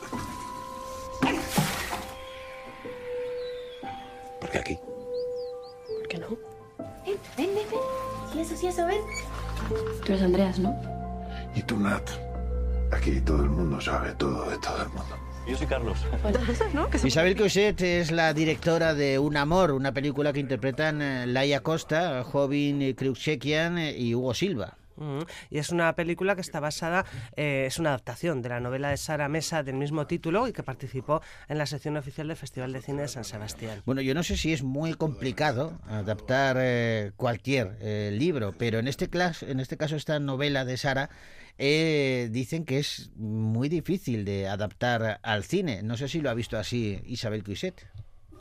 ¿Por 4.42 4.50
qué 4.50 4.58
aquí? 4.58 4.78
¿Por 6.00 6.08
qué 6.10 6.18
no? 6.18 6.28
Ven, 7.06 7.16
ven, 7.38 7.56
ven, 7.56 7.66
ven. 7.72 7.80
Sí, 8.34 8.42
eso, 8.42 8.58
sí, 8.58 8.68
eso, 8.68 8.86
ven. 8.86 9.00
Tú 10.06 10.12
eres 10.12 10.22
Andreas, 10.22 10.60
¿no? 10.60 10.76
Y 11.56 11.62
tú, 11.62 11.80
Nat. 11.80 12.10
Aquí 12.92 13.22
todo 13.22 13.42
el 13.44 13.52
mundo 13.52 13.80
sabe 13.80 14.12
todo 14.16 14.50
de 14.50 14.58
todo 14.58 14.82
el 14.84 14.90
mundo. 14.90 15.16
Yo 15.48 15.56
soy 15.56 15.68
Carlos. 15.68 15.98
Isabel 17.06 17.38
Coixet 17.38 17.80
es 17.80 18.12
la 18.12 18.34
directora 18.34 18.94
de 18.94 19.18
Un 19.18 19.38
Amor, 19.38 19.72
una 19.72 19.94
película 19.94 20.34
que 20.34 20.42
interpretan 20.42 21.02
eh, 21.02 21.26
Laia 21.26 21.62
Costa, 21.62 22.22
Jovin 22.26 22.94
Kruksekian 22.96 23.78
y 23.80 24.14
Hugo 24.14 24.34
Silva. 24.34 24.78
Y 25.50 25.58
es 25.58 25.70
una 25.70 25.94
película 25.96 26.36
que 26.36 26.42
está 26.42 26.60
basada, 26.60 27.06
eh, 27.36 27.66
es 27.68 27.80
una 27.80 27.90
adaptación 27.90 28.42
de 28.42 28.50
la 28.50 28.60
novela 28.60 28.90
de 28.90 28.98
Sara 28.98 29.28
Mesa 29.30 29.64
del 29.64 29.76
mismo 29.76 30.08
título 30.08 30.48
y 30.48 30.54
que 30.54 30.64
participó 30.64 31.22
en 31.50 31.58
la 31.58 31.66
sección 31.66 31.98
oficial 31.98 32.28
del 32.28 32.38
Festival 32.38 32.74
de 32.74 32.82
Cine 32.82 33.04
de 33.04 33.08
San 33.08 33.24
Sebastián. 33.24 33.82
Bueno, 33.86 34.02
yo 34.02 34.14
no 34.14 34.24
sé 34.24 34.38
si 34.38 34.54
es 34.54 34.64
muy 34.64 34.94
complicado 34.94 35.80
adaptar 35.88 36.58
eh, 36.60 37.12
cualquier 37.16 37.78
eh, 37.82 38.12
libro, 38.14 38.54
pero 38.58 38.80
en 38.80 38.88
este, 38.88 39.10
clas- 39.10 39.44
en 39.48 39.60
este 39.60 39.78
caso 39.78 39.96
esta 39.96 40.20
novela 40.20 40.66
de 40.66 40.78
Sara 40.78 41.10
eh, 41.58 42.30
dicen 42.32 42.66
que 42.66 42.80
es 42.80 43.12
muy 43.16 43.70
difícil 43.70 44.26
de 44.26 44.48
adaptar 44.48 45.20
al 45.24 45.44
cine. 45.44 45.84
No 45.84 45.98
sé 45.98 46.08
si 46.08 46.22
lo 46.22 46.30
ha 46.30 46.34
visto 46.34 46.58
así 46.58 47.02
Isabel 47.06 47.44
Coixet. 47.44 47.86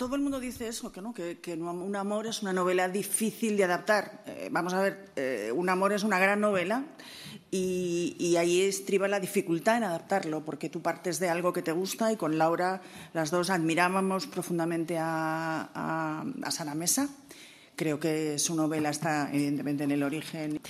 Todo 0.01 0.17
el 0.17 0.23
mundo 0.23 0.41
dice 0.41 0.67
eso, 0.67 0.91
que 0.91 1.03
no, 1.03 1.13
que, 1.13 1.37
Un 1.61 1.95
amor 1.95 2.27
es 2.27 2.41
una 2.41 2.55
novela 2.55 2.89
difícil 2.89 3.59
de 3.59 3.65
adaptar. 3.65 4.23
Eh, 4.25 4.49
vamos 4.51 4.73
a 4.73 4.81
ver, 4.81 5.11
eh, 5.15 5.53
Un 5.55 5.69
amor 5.69 5.93
es 5.93 6.05
una 6.05 6.19
gran 6.19 6.41
novela 6.41 6.87
y, 7.51 8.17
y 8.19 8.37
ahí 8.37 8.63
estriba 8.63 9.09
la 9.09 9.21
dificultad 9.21 9.77
en 9.77 9.85
adaptarlo, 9.85 10.43
porque 10.43 10.71
tú 10.71 10.81
partes 10.81 11.19
de 11.21 11.29
algo 11.29 11.53
que 11.53 11.61
te 11.61 11.73
gusta 11.73 12.11
y 12.11 12.17
con 12.17 12.39
Laura 12.39 12.81
las 13.13 13.31
dos 13.31 13.51
admirábamos 13.51 14.27
profundamente 14.27 14.97
a, 14.97 15.69
a, 15.75 16.25
a 16.45 16.51
Sara 16.51 16.75
Mesa. 16.75 17.11
Creo 17.81 17.99
que 17.99 18.38
su 18.38 18.55
novela 18.55 18.90
está 18.90 19.31
evidentemente 19.33 19.85
en 19.85 19.90
el 19.90 20.03
origen. 20.03 20.61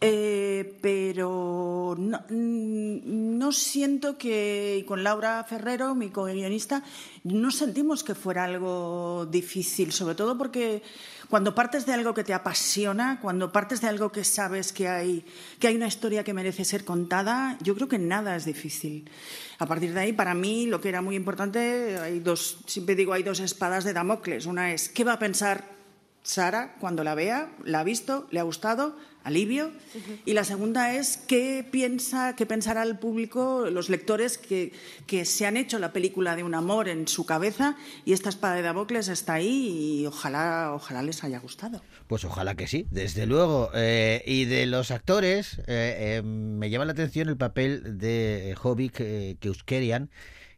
Eh, 0.00 0.78
pero 0.80 1.96
no, 1.98 2.20
mm, 2.30 3.36
no 3.36 3.50
siento 3.50 4.16
que, 4.16 4.76
y 4.78 4.84
con 4.84 5.02
Laura 5.02 5.42
Ferrero, 5.42 5.96
mi 5.96 6.10
co-guionista, 6.10 6.84
no 7.24 7.50
sentimos 7.50 8.04
que 8.04 8.14
fuera 8.14 8.44
algo 8.44 9.26
difícil, 9.26 9.90
sobre 9.90 10.14
todo 10.14 10.38
porque 10.38 10.84
cuando 11.28 11.52
partes 11.52 11.84
de 11.84 11.94
algo 11.94 12.14
que 12.14 12.22
te 12.22 12.32
apasiona, 12.32 13.18
cuando 13.20 13.50
partes 13.50 13.80
de 13.80 13.88
algo 13.88 14.12
que 14.12 14.22
sabes 14.22 14.72
que 14.72 14.86
hay, 14.86 15.24
que 15.58 15.66
hay 15.66 15.74
una 15.74 15.88
historia 15.88 16.22
que 16.22 16.32
merece 16.32 16.64
ser 16.64 16.84
contada, 16.84 17.58
yo 17.60 17.74
creo 17.74 17.88
que 17.88 17.98
nada 17.98 18.36
es 18.36 18.44
difícil. 18.44 19.10
A 19.58 19.66
partir 19.66 19.94
de 19.94 19.98
ahí, 19.98 20.12
para 20.12 20.34
mí, 20.34 20.66
lo 20.66 20.80
que 20.80 20.90
era 20.90 21.02
muy 21.02 21.16
importante, 21.16 21.98
hay 21.98 22.20
dos, 22.20 22.58
siempre 22.66 22.94
digo, 22.94 23.14
hay 23.14 23.24
dos 23.24 23.40
espadas 23.40 23.82
de 23.82 23.94
Damocles. 23.94 24.46
Una 24.46 24.72
es, 24.72 24.88
¿qué 24.88 25.02
va 25.02 25.14
a 25.14 25.18
pensar 25.18 25.81
Sara 26.22 26.76
cuando 26.80 27.04
la 27.04 27.14
vea? 27.14 27.50
¿La 27.64 27.80
ha 27.80 27.84
visto? 27.84 28.26
¿Le 28.30 28.40
ha 28.40 28.44
gustado? 28.44 28.96
¿Alivio? 29.24 29.70
Y 30.24 30.32
la 30.32 30.42
segunda 30.42 30.94
es, 30.94 31.16
¿qué 31.16 31.64
piensa, 31.70 32.34
qué 32.34 32.44
pensará 32.44 32.82
el 32.82 32.98
público, 32.98 33.66
los 33.70 33.88
lectores 33.88 34.36
que, 34.36 34.72
que 35.06 35.24
se 35.24 35.46
han 35.46 35.56
hecho 35.56 35.78
la 35.78 35.92
película 35.92 36.34
de 36.34 36.42
un 36.42 36.54
amor 36.54 36.88
en 36.88 37.06
su 37.06 37.24
cabeza 37.24 37.76
y 38.04 38.14
esta 38.14 38.30
espada 38.30 38.56
de 38.56 38.62
Damocles 38.62 39.06
está 39.06 39.34
ahí 39.34 40.00
y 40.00 40.06
ojalá, 40.06 40.72
ojalá 40.74 41.02
les 41.02 41.22
haya 41.22 41.38
gustado. 41.38 41.82
Pues 42.08 42.24
ojalá 42.24 42.56
que 42.56 42.66
sí, 42.66 42.86
desde 42.90 43.26
luego. 43.26 43.70
Eh, 43.74 44.24
y 44.26 44.44
de 44.46 44.66
los 44.66 44.90
actores, 44.90 45.60
eh, 45.68 46.18
eh, 46.18 46.22
me 46.22 46.68
llama 46.70 46.84
la 46.84 46.92
atención 46.92 47.28
el 47.28 47.36
papel 47.36 47.98
de 47.98 48.56
Jovic 48.58 49.00
eh, 49.00 49.36
Keuskerian, 49.38 50.10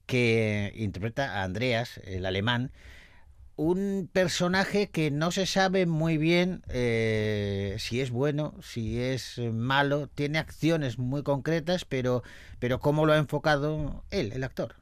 que 0.07 0.73
interpreta 0.77 1.41
a 1.41 1.45
Andreas, 1.45 2.01
el 2.05 2.25
alemán, 2.25 2.73
un 3.57 4.09
personaje 4.13 4.89
que 4.89 5.11
no 5.11 5.31
se 5.31 5.47
sabe 5.47 5.87
muy 5.87 6.19
bien 6.19 6.63
eh, 6.69 7.77
si 7.79 8.01
es 8.01 8.11
bueno, 8.11 8.55
si 8.63 9.01
es 9.01 9.39
malo, 9.39 10.09
tiene 10.09 10.39
acciones 10.39 10.99
muy 10.99 11.23
concretas, 11.23 11.85
pero, 11.85 12.23
pero 12.59 12.81
cómo 12.81 13.07
lo 13.07 13.13
ha 13.13 13.19
enfocado 13.19 14.05
él, 14.11 14.33
el 14.33 14.45
actor. 14.45 14.77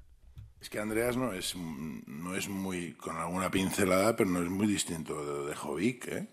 Es 0.60 0.70
que 0.70 0.78
Andreas 0.78 1.16
no 1.16 1.32
es, 1.32 1.56
no 1.56 2.36
es 2.36 2.48
muy, 2.48 2.92
con 2.92 3.16
alguna 3.16 3.50
pincelada, 3.50 4.16
pero 4.16 4.30
no 4.30 4.42
es 4.42 4.48
muy 4.48 4.66
distinto 4.66 5.42
de, 5.44 5.48
de 5.50 5.56
Jovic. 5.56 6.08
¿eh? 6.08 6.26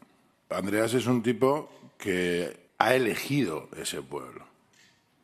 Andreas 0.49 0.93
es 0.93 1.07
un 1.07 1.23
tipo 1.23 1.69
que 1.97 2.69
ha 2.77 2.95
elegido 2.95 3.69
ese 3.75 4.01
pueblo. 4.01 4.45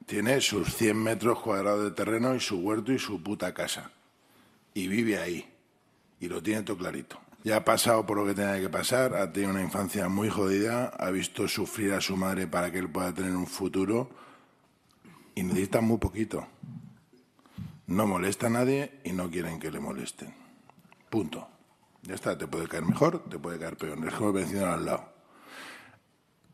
Tiene 0.05 0.41
sus 0.41 0.75
100 0.75 1.01
metros 1.01 1.39
cuadrados 1.39 1.83
de 1.83 1.91
terreno 1.91 2.35
y 2.35 2.39
su 2.39 2.57
huerto 2.59 2.91
y 2.91 2.99
su 2.99 3.23
puta 3.23 3.53
casa. 3.53 3.91
Y 4.73 4.87
vive 4.87 5.17
ahí. 5.17 5.54
Y 6.19 6.27
lo 6.27 6.41
tiene 6.41 6.63
todo 6.63 6.77
clarito. 6.77 7.19
Ya 7.43 7.57
ha 7.57 7.65
pasado 7.65 8.05
por 8.05 8.17
lo 8.17 8.25
que 8.25 8.33
tenía 8.33 8.59
que 8.59 8.69
pasar, 8.69 9.15
ha 9.15 9.31
tenido 9.31 9.51
una 9.51 9.61
infancia 9.61 10.09
muy 10.09 10.29
jodida, 10.29 10.87
ha 10.87 11.11
visto 11.11 11.47
sufrir 11.47 11.93
a 11.93 12.01
su 12.01 12.17
madre 12.17 12.47
para 12.47 12.71
que 12.71 12.79
él 12.79 12.89
pueda 12.89 13.13
tener 13.13 13.35
un 13.35 13.45
futuro 13.45 14.09
y 15.35 15.43
necesita 15.43 15.81
muy 15.81 15.99
poquito. 15.99 16.47
No 17.87 18.07
molesta 18.07 18.47
a 18.47 18.49
nadie 18.49 18.99
y 19.03 19.11
no 19.11 19.29
quieren 19.29 19.59
que 19.59 19.69
le 19.69 19.79
molesten. 19.79 20.33
Punto. 21.09 21.47
Ya 22.01 22.15
está, 22.15 22.37
te 22.37 22.47
puede 22.47 22.67
caer 22.67 22.83
mejor, 22.83 23.23
te 23.29 23.37
puede 23.37 23.59
caer 23.59 23.77
peor. 23.77 23.97
Es 24.07 24.13
como 24.15 24.37
el 24.37 24.63
al 24.63 24.85
lado. 24.85 25.13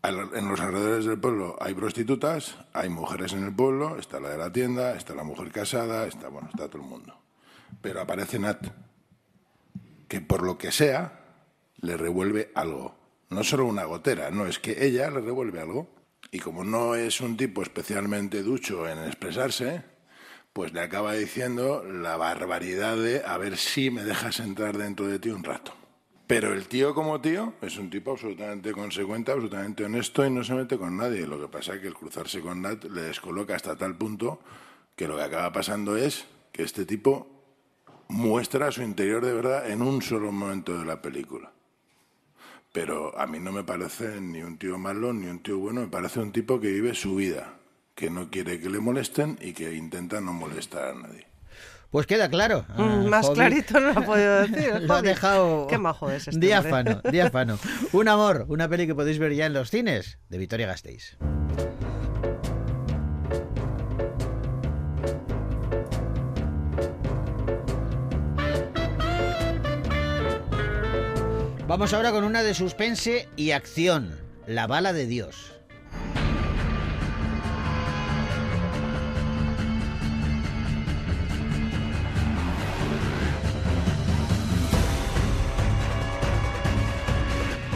En 0.03 0.49
los 0.49 0.59
alrededores 0.59 1.05
del 1.05 1.19
pueblo 1.19 1.57
hay 1.61 1.75
prostitutas, 1.75 2.57
hay 2.73 2.89
mujeres 2.89 3.33
en 3.33 3.43
el 3.45 3.55
pueblo, 3.55 3.97
está 3.97 4.19
la 4.19 4.29
de 4.29 4.37
la 4.37 4.51
tienda, 4.51 4.95
está 4.95 5.13
la 5.13 5.23
mujer 5.23 5.51
casada, 5.51 6.07
está, 6.07 6.27
bueno, 6.27 6.49
está 6.49 6.67
todo 6.67 6.81
el 6.81 6.87
mundo. 6.87 7.15
Pero 7.81 8.01
aparece 8.01 8.39
Nat, 8.39 8.67
que 10.11 10.19
por 10.19 10.43
lo 10.43 10.57
que 10.57 10.73
sea, 10.73 11.21
le 11.77 11.95
revuelve 11.95 12.51
algo. 12.53 12.97
No 13.29 13.45
solo 13.45 13.65
una 13.65 13.85
gotera, 13.85 14.29
no, 14.29 14.45
es 14.45 14.59
que 14.59 14.85
ella 14.85 15.09
le 15.09 15.21
revuelve 15.21 15.61
algo. 15.61 15.87
Y 16.31 16.39
como 16.39 16.65
no 16.65 16.95
es 16.95 17.21
un 17.21 17.37
tipo 17.37 17.61
especialmente 17.61 18.43
ducho 18.43 18.89
en 18.89 19.01
expresarse, 19.05 19.83
pues 20.51 20.73
le 20.73 20.81
acaba 20.81 21.13
diciendo 21.13 21.85
la 21.85 22.17
barbaridad 22.17 22.97
de 22.97 23.23
a 23.25 23.37
ver 23.37 23.55
si 23.55 23.89
me 23.89 24.03
dejas 24.03 24.41
entrar 24.41 24.77
dentro 24.77 25.07
de 25.07 25.17
ti 25.17 25.29
un 25.29 25.45
rato. 25.45 25.73
Pero 26.27 26.51
el 26.51 26.67
tío 26.67 26.93
como 26.93 27.21
tío 27.21 27.53
es 27.61 27.77
un 27.77 27.89
tipo 27.89 28.11
absolutamente 28.11 28.73
consecuente, 28.73 29.31
absolutamente 29.31 29.85
honesto 29.85 30.25
y 30.25 30.29
no 30.29 30.43
se 30.43 30.55
mete 30.55 30.77
con 30.77 30.97
nadie. 30.97 31.25
Lo 31.25 31.39
que 31.39 31.47
pasa 31.47 31.75
es 31.75 31.79
que 31.79 31.87
el 31.87 31.93
cruzarse 31.93 32.41
con 32.41 32.61
Nat 32.61 32.83
le 32.83 33.03
descoloca 33.03 33.55
hasta 33.55 33.77
tal 33.77 33.95
punto 33.95 34.41
que 34.93 35.07
lo 35.07 35.15
que 35.15 35.23
acaba 35.23 35.53
pasando 35.53 35.95
es 35.95 36.25
que 36.51 36.63
este 36.63 36.85
tipo 36.85 37.30
muestra 38.11 38.71
su 38.71 38.81
interior 38.83 39.25
de 39.25 39.33
verdad 39.33 39.69
en 39.69 39.81
un 39.81 40.01
solo 40.01 40.31
momento 40.31 40.77
de 40.77 40.85
la 40.85 41.01
película. 41.01 41.51
Pero 42.73 43.17
a 43.17 43.25
mí 43.25 43.39
no 43.39 43.51
me 43.51 43.63
parece 43.63 44.21
ni 44.21 44.41
un 44.43 44.57
tío 44.57 44.77
malo 44.77 45.13
ni 45.13 45.27
un 45.27 45.41
tío 45.41 45.57
bueno, 45.57 45.81
me 45.81 45.87
parece 45.87 46.19
un 46.19 46.31
tipo 46.31 46.59
que 46.59 46.67
vive 46.71 46.93
su 46.93 47.15
vida, 47.15 47.53
que 47.95 48.09
no 48.09 48.29
quiere 48.29 48.59
que 48.59 48.69
le 48.69 48.79
molesten 48.79 49.37
y 49.41 49.53
que 49.53 49.73
intenta 49.75 50.21
no 50.21 50.33
molestar 50.33 50.89
a 50.89 50.93
nadie. 50.93 51.27
Pues 51.89 52.05
queda 52.07 52.29
claro. 52.29 52.65
Mm, 52.77 52.81
Ah, 52.81 53.03
más 53.09 53.29
clarito 53.29 53.79
no 53.81 53.91
lo 53.91 53.99
ha 53.99 54.05
podido 54.05 54.41
decir. 54.41 54.81
Lo 54.87 54.93
ha 54.93 55.01
dejado 55.01 55.67
Qué 55.67 55.77
majo 55.77 56.09
es 56.09 56.27
este 56.29 56.39
diáfano, 56.39 57.01
diáfano. 57.11 57.59
Un 57.91 58.07
amor, 58.07 58.45
una 58.47 58.69
peli 58.69 58.87
que 58.87 58.95
podéis 58.95 59.19
ver 59.19 59.33
ya 59.33 59.45
en 59.45 59.53
los 59.53 59.69
cines 59.69 60.17
de 60.29 60.37
Victoria 60.37 60.67
Gasteiz. 60.67 61.17
Vamos 71.71 71.93
ahora 71.93 72.11
con 72.11 72.25
una 72.25 72.43
de 72.43 72.53
suspense 72.53 73.29
y 73.37 73.51
acción, 73.51 74.19
La 74.45 74.67
bala 74.67 74.91
de 74.91 75.05
Dios. 75.05 75.53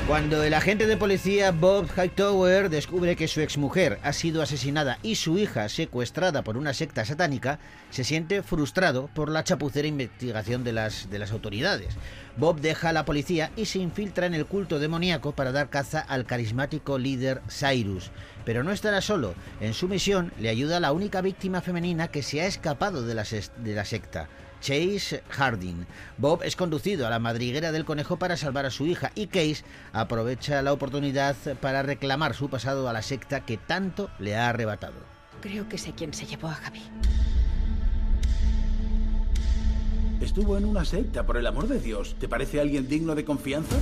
Cuando 0.07 0.43
el 0.43 0.53
agente 0.53 0.85
de 0.85 0.97
policía 0.97 1.49
Bob 1.49 1.89
Hightower 1.97 2.69
descubre 2.69 3.15
que 3.15 3.27
su 3.27 3.41
exmujer 3.41 3.97
ha 4.03 4.13
sido 4.13 4.43
asesinada 4.43 4.99
y 5.01 5.15
su 5.15 5.39
hija 5.39 5.67
secuestrada 5.67 6.43
por 6.43 6.57
una 6.57 6.75
secta 6.75 7.03
satánica, 7.05 7.57
se 7.89 8.03
siente 8.03 8.43
frustrado 8.43 9.09
por 9.15 9.29
la 9.29 9.43
chapucera 9.43 9.87
investigación 9.87 10.63
de 10.63 10.73
las, 10.73 11.09
de 11.09 11.17
las 11.17 11.31
autoridades. 11.31 11.95
Bob 12.37 12.61
deja 12.61 12.89
a 12.89 12.93
la 12.93 13.03
policía 13.03 13.49
y 13.55 13.65
se 13.65 13.79
infiltra 13.79 14.27
en 14.27 14.35
el 14.35 14.45
culto 14.45 14.77
demoníaco 14.77 15.31
para 15.31 15.51
dar 15.51 15.71
caza 15.71 16.01
al 16.01 16.27
carismático 16.27 16.99
líder 16.99 17.41
Cyrus. 17.49 18.11
Pero 18.45 18.63
no 18.63 18.71
estará 18.71 19.01
solo. 19.01 19.33
En 19.59 19.73
su 19.73 19.87
misión 19.87 20.31
le 20.39 20.49
ayuda 20.49 20.79
la 20.79 20.91
única 20.91 21.21
víctima 21.21 21.61
femenina 21.61 22.09
que 22.09 22.21
se 22.21 22.41
ha 22.41 22.45
escapado 22.45 23.01
de 23.01 23.15
de 23.15 23.73
la 23.73 23.85
secta. 23.85 24.29
Chase 24.65 25.21
Harding. 25.29 25.85
Bob 26.17 26.41
es 26.41 26.55
conducido 26.55 27.05
a 27.05 27.11
la 27.11 27.19
madriguera 27.19 27.71
del 27.71 27.85
conejo 27.85 28.17
para 28.17 28.35
salvar 28.35 28.65
a 28.65 28.71
su 28.71 28.87
hija 28.87 29.11
y 29.13 29.27
Case 29.27 29.63
aprovecha 29.93 30.63
la 30.63 30.73
oportunidad 30.73 31.35
para 31.61 31.83
reclamar 31.83 32.33
su 32.33 32.49
pasado 32.49 32.89
a 32.89 32.93
la 32.93 33.03
secta 33.03 33.45
que 33.45 33.57
tanto 33.57 34.09
le 34.17 34.35
ha 34.35 34.49
arrebatado. 34.49 34.95
Creo 35.39 35.69
que 35.69 35.77
sé 35.77 35.93
quién 35.95 36.15
se 36.15 36.25
llevó 36.25 36.47
a 36.47 36.55
Javi. 36.55 36.81
Estuvo 40.19 40.57
en 40.57 40.65
una 40.65 40.83
secta, 40.83 41.27
por 41.27 41.37
el 41.37 41.45
amor 41.45 41.67
de 41.67 41.79
Dios. 41.79 42.15
¿Te 42.19 42.27
parece 42.27 42.59
alguien 42.59 42.87
digno 42.87 43.13
de 43.13 43.23
confianza? 43.23 43.75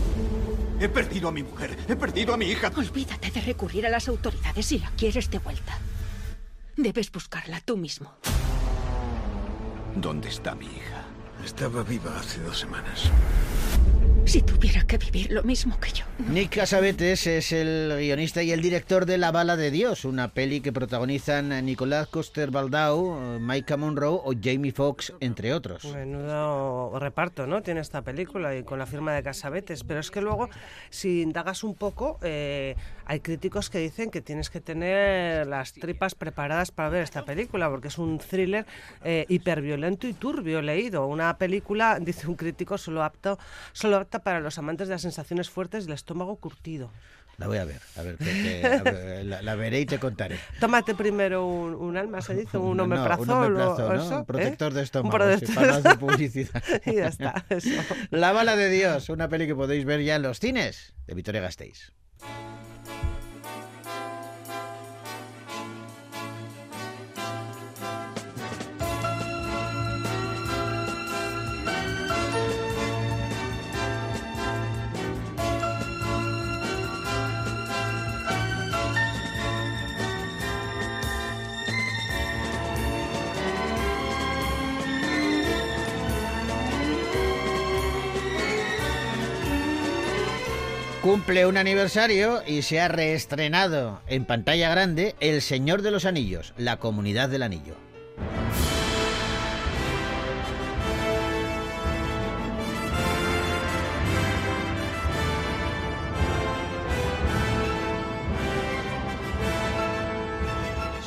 He 0.82 0.89
perdido 0.89 1.30
a 1.30 1.32
mi 1.32 1.43
mujer. 1.43 1.78
He 1.88 1.96
perdido 1.96 2.34
a 2.34 2.38
mi 2.38 2.48
hija. 2.48 2.74
Olvídate 2.76 3.32
de 3.32 3.39
recurrir 3.39 3.86
a 3.86 3.89
las 3.89 4.10
autoridades 4.10 4.65
si 4.65 4.80
la 4.80 4.91
quieres 4.98 5.32
de 5.32 5.39
vuelta. 5.39 5.78
Debes 6.76 7.10
buscarla 7.10 7.62
tú 7.62 7.78
mismo. 7.78 8.17
¿Dónde 9.96 10.30
está 10.30 10.56
mi 10.56 10.66
hija? 10.66 11.04
Estaba 11.46 11.84
viva 11.84 12.18
hace 12.18 12.42
dos 12.42 12.60
semanas. 12.60 13.12
Si 14.26 14.42
tuviera 14.42 14.84
que 14.84 14.98
vivir 14.98 15.32
lo 15.32 15.44
mismo 15.44 15.78
que 15.80 15.92
yo. 15.92 16.06
Nick 16.30 16.56
Casavetes 16.56 17.28
es 17.28 17.52
el 17.52 17.94
guionista 17.98 18.42
y 18.42 18.54
el 18.54 18.62
director 18.62 19.06
de 19.06 19.18
La 19.18 19.34
Bala 19.34 19.58
de 19.58 19.70
Dios, 19.70 20.06
una 20.06 20.34
peli 20.34 20.62
que 20.62 20.72
protagonizan 20.72 21.50
Nicolás 21.66 22.08
Coster-Waldau, 22.08 23.40
Micah 23.42 23.76
Monroe 23.76 24.22
o 24.24 24.34
Jamie 24.42 24.72
Foxx, 24.72 25.14
entre 25.20 25.54
otros. 25.54 25.84
Menudo 25.94 26.98
reparto, 27.00 27.48
¿no? 27.48 27.62
Tiene 27.62 27.82
esta 27.82 28.02
película 28.02 28.56
y 28.56 28.64
con 28.64 28.80
la 28.80 28.86
firma 28.86 29.14
de 29.14 29.24
Casabetes. 29.24 29.84
Pero 29.84 30.00
es 30.00 30.10
que 30.10 30.22
luego, 30.22 30.50
si 30.90 31.22
indagas 31.22 31.66
un 31.66 31.76
poco, 31.76 32.18
eh, 32.24 32.78
hay 33.06 33.20
críticos 33.20 33.70
que 33.70 33.80
dicen 33.80 34.10
que 34.10 34.22
tienes 34.22 34.50
que 34.50 34.62
tener 34.62 35.46
las 35.48 35.74
tripas 35.74 36.16
preparadas 36.16 36.72
para 36.72 36.89
ver 36.89 37.04
esta 37.04 37.26
película, 37.26 37.70
porque 37.70 37.89
es 37.89 37.98
un 37.98 38.18
thriller 38.20 38.66
eh, 39.04 39.26
hiperviolento 39.30 40.08
y 40.08 40.13
turbio 40.13 40.62
leído. 40.62 41.06
Una 41.08 41.38
película, 41.38 41.98
dice 42.02 42.28
un 42.28 42.36
crítico, 42.36 42.78
solo 42.78 43.04
apto, 43.04 43.38
solo 43.74 43.98
apta 43.98 44.20
para 44.20 44.39
los 44.39 44.58
amantes 44.58 44.88
de 44.88 44.94
las 44.96 45.02
sensaciones 45.02 45.50
fuertes 45.50 45.86
del 45.86 45.94
estómago 45.96 46.36
curtido. 46.38 46.92
La 47.39 47.48
voy 47.48 47.58
a 47.58 47.66
ver, 47.66 47.82
a 47.98 48.04
ver, 48.04 48.16
qué- 48.18 48.62
a 48.63 48.84
ver, 48.84 49.26
la, 49.26 49.42
la 49.42 49.56
veré 49.56 49.80
y 49.80 49.86
te 49.88 49.98
contaré. 49.98 50.38
Tómate 50.60 50.94
primero 50.94 51.48
un, 51.48 51.74
un 51.74 51.98
alma, 51.98 52.22
se 52.22 52.36
dice, 52.36 52.60
un 52.60 52.78
No, 52.78 52.84
omeprazol. 52.84 53.28
un 53.28 53.32
o- 53.32 53.46
omeprazol, 53.48 53.86
o 53.86 53.94
¿no? 53.96 54.04
eso, 54.06 54.18
Un 54.20 54.26
protector 54.26 54.72
¿eh? 54.72 54.76
de 54.76 54.80
Un 54.80 54.84
estómago, 54.84 55.18
protector- 55.18 55.66
no 55.68 55.74
hacer 55.74 55.98
publicidad. 55.98 56.63
y 56.86 56.94
ya 56.96 57.08
está, 57.08 57.44
eso. 57.50 57.70
La 58.12 58.34
Bala 58.34 58.56
de 58.56 58.70
Dios, 58.70 59.10
una 59.10 59.30
peli 59.30 59.48
que 59.48 59.56
podéis 59.56 59.84
ver 59.84 60.02
ya 60.04 60.16
en 60.18 60.22
los 60.22 60.39
cines 60.39 60.94
de 61.08 61.16
Victoria 61.16 61.42
Gasteiz. 61.42 61.92
Cumple 91.04 91.46
un 91.46 91.58
aniversario 91.58 92.42
y 92.48 92.62
se 92.62 92.80
ha 92.80 92.88
reestrenado 92.88 94.00
en 94.08 94.24
pantalla 94.24 94.70
grande 94.70 95.16
El 95.20 95.42
Señor 95.42 95.82
de 95.82 95.92
los 95.92 96.06
Anillos, 96.06 96.54
la 96.56 96.78
comunidad 96.78 97.28
del 97.28 97.44
anillo. 97.44 97.76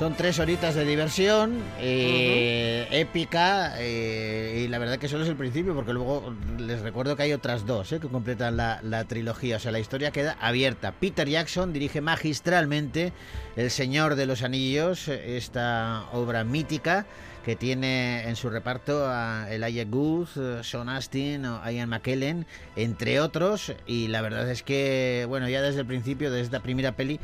Son 0.07 0.15
tres 0.15 0.39
horitas 0.39 0.77
de 0.77 0.85
diversión, 0.85 1.65
eh, 1.81 2.87
épica, 2.93 3.75
eh, 3.81 4.63
y 4.65 4.69
la 4.69 4.79
verdad 4.79 4.99
que 4.99 5.09
solo 5.09 5.25
es 5.25 5.29
el 5.29 5.35
principio, 5.35 5.75
porque 5.75 5.93
luego 5.93 6.33
les 6.61 6.81
recuerdo 6.83 7.17
que 7.17 7.25
hay 7.25 7.33
otras 7.33 7.67
dos 7.67 7.91
eh, 7.91 7.99
que 7.99 8.07
completan 8.07 8.57
la, 8.57 8.79
la 8.85 9.03
trilogía. 9.07 9.57
O 9.57 9.59
sea, 9.59 9.73
la 9.73 9.81
historia 9.81 10.13
queda 10.13 10.37
abierta. 10.41 10.93
Peter 10.93 11.29
Jackson 11.29 11.73
dirige 11.73 12.03
magistralmente 12.03 13.13
El 13.57 13.69
Señor 13.73 14.15
de 14.15 14.27
los 14.27 14.45
Anillos, 14.45 15.09
esta 15.09 16.05
obra 16.13 16.45
mítica 16.45 17.05
que 17.45 17.57
tiene 17.57 18.29
en 18.29 18.37
su 18.37 18.49
reparto 18.49 19.09
a 19.09 19.49
Elijah 19.51 19.87
Good, 19.87 20.63
Sean 20.63 20.89
Astin 20.89 21.47
o 21.47 21.69
Ian 21.69 21.89
McKellen, 21.89 22.47
entre 22.77 23.19
otros. 23.19 23.73
Y 23.89 24.07
la 24.07 24.23
verdad 24.23 24.49
es 24.49 24.63
que, 24.63 25.25
bueno, 25.29 25.49
ya 25.49 25.63
desde 25.63 25.81
el 25.81 25.87
principio, 25.87 26.31
desde 26.31 26.45
esta 26.45 26.61
primera 26.61 26.93
peli, 26.93 27.19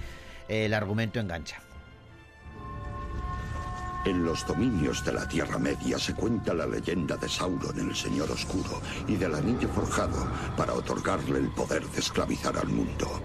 el 0.48 0.74
argumento 0.74 1.20
engancha. 1.20 1.62
En 4.04 4.24
los 4.24 4.44
dominios 4.44 5.04
de 5.04 5.12
la 5.12 5.28
Tierra 5.28 5.58
Media 5.58 5.96
se 5.96 6.12
cuenta 6.14 6.52
la 6.52 6.66
leyenda 6.66 7.16
de 7.16 7.28
Sauron, 7.28 7.78
el 7.78 7.94
Señor 7.94 8.32
Oscuro, 8.32 8.80
y 9.06 9.14
del 9.14 9.32
anillo 9.32 9.68
forjado 9.68 10.26
para 10.56 10.74
otorgarle 10.74 11.38
el 11.38 11.48
poder 11.50 11.86
de 11.86 12.00
esclavizar 12.00 12.56
al 12.58 12.68
mundo. 12.68 13.20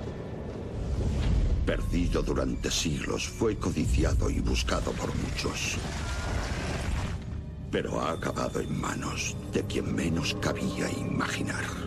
Perdido 1.66 2.22
durante 2.22 2.70
siglos, 2.70 3.28
fue 3.28 3.58
codiciado 3.58 4.30
y 4.30 4.40
buscado 4.40 4.92
por 4.92 5.14
muchos. 5.16 5.78
Pero 7.72 8.00
ha 8.00 8.12
acabado 8.12 8.60
en 8.60 8.80
manos 8.80 9.36
de 9.52 9.64
quien 9.64 9.96
menos 9.96 10.38
cabía 10.40 10.92
imaginar. 10.92 11.87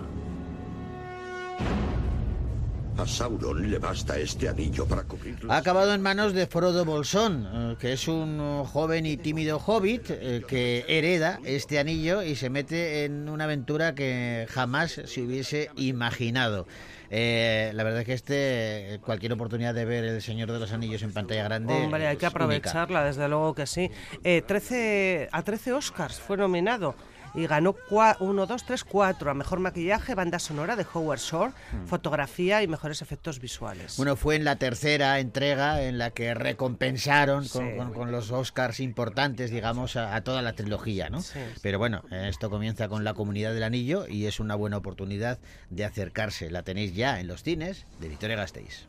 Sauron 3.11 3.71
le 3.71 3.79
basta 3.79 4.17
este 4.19 4.49
anillo 4.49 4.87
para 4.87 5.03
cubrir 5.03 5.37
Ha 5.49 5.57
acabado 5.57 5.93
en 5.93 6.01
manos 6.01 6.33
de 6.33 6.47
Frodo 6.47 6.85
Bolsón, 6.85 7.49
eh, 7.53 7.77
que 7.79 7.93
es 7.93 8.07
un 8.07 8.39
eh, 8.41 8.65
joven 8.67 9.05
y 9.05 9.17
tímido 9.17 9.59
hobbit 9.59 10.11
eh, 10.11 10.43
que 10.47 10.85
hereda 10.89 11.41
este 11.45 11.79
anillo 11.79 12.23
y 12.23 12.37
se 12.37 12.51
mete 12.51 13.05
en 13.05 13.29
una 13.29 13.45
aventura 13.45 13.95
que 13.95 14.47
jamás 14.49 15.01
se 15.05 15.23
hubiese 15.23 15.71
imaginado. 15.77 16.67
Eh, 17.13 17.73
la 17.75 17.83
verdad 17.83 18.01
es 18.01 18.07
que 18.07 18.13
este, 18.13 19.01
cualquier 19.05 19.33
oportunidad 19.33 19.75
de 19.75 19.85
ver 19.85 20.05
El 20.05 20.23
Señor 20.23 20.53
de 20.53 20.61
los 20.61 20.73
Anillos 20.73 21.03
en 21.03 21.13
pantalla 21.13 21.43
grande. 21.43 21.75
Hombre, 21.75 22.07
hay 22.07 22.17
que 22.17 22.27
única. 22.27 22.29
aprovecharla, 22.29 23.05
desde 23.05 23.29
luego 23.29 23.55
que 23.55 23.67
sí. 23.67 23.91
Eh, 24.23 24.43
13, 24.47 25.29
a 25.33 25.43
13 25.43 25.73
Oscars 25.73 26.21
fue 26.21 26.37
nominado 26.37 26.95
y 27.35 27.47
ganó 27.47 27.75
1, 28.21 28.47
2, 28.47 28.65
3, 28.65 28.85
4 28.85 29.31
a 29.31 29.35
Mejor 29.35 29.61
Maquillaje, 29.61 30.15
Banda 30.15 30.39
Sonora 30.39 30.77
de 30.77 30.87
Howard 30.93 31.19
Shore, 31.21 31.53
Fotografía 31.87 32.63
y 32.63 32.69
Mejores 32.69 33.03
Efectos 33.03 33.41
Visuales. 33.41 33.97
Bueno, 33.97 34.17
fue 34.17 34.37
en 34.37 34.45
la 34.45 34.57
tercera 34.57 35.19
entrega 35.21 35.83
en 35.83 35.99
la 35.99 36.11
que 36.11 36.35
recompensaron 36.35 37.47
con, 37.49 37.69
Sí. 37.71 37.77
con- 37.77 37.93
con 37.93 38.13
los 38.13 38.31
Oscars 38.31 38.81
importantes, 38.81 39.51
digamos, 39.51 39.97
a, 39.97 40.15
a 40.17 40.23
toda 40.23 40.43
la 40.43 40.55
trilogía, 40.55 41.11
¿no? 41.11 41.21
Sí. 41.21 41.41
Pero 41.63 41.79
bueno, 41.79 42.03
esto 42.11 42.51
comienza 42.51 42.89
con 42.89 43.05
la 43.05 43.15
comunidad 43.15 43.53
del 43.55 43.63
anillo 43.63 44.07
y 44.09 44.27
es 44.27 44.41
una 44.41 44.55
buena 44.55 44.77
oportunidad 44.79 45.39
de 45.71 45.85
acercarse. 45.85 46.51
La 46.51 46.63
tenéis 46.63 46.95
ya 46.95 47.21
en 47.21 47.27
los 47.29 47.43
cines 47.43 47.87
de 48.01 48.09
Victoria 48.09 48.37
Gasteiz. 48.37 48.87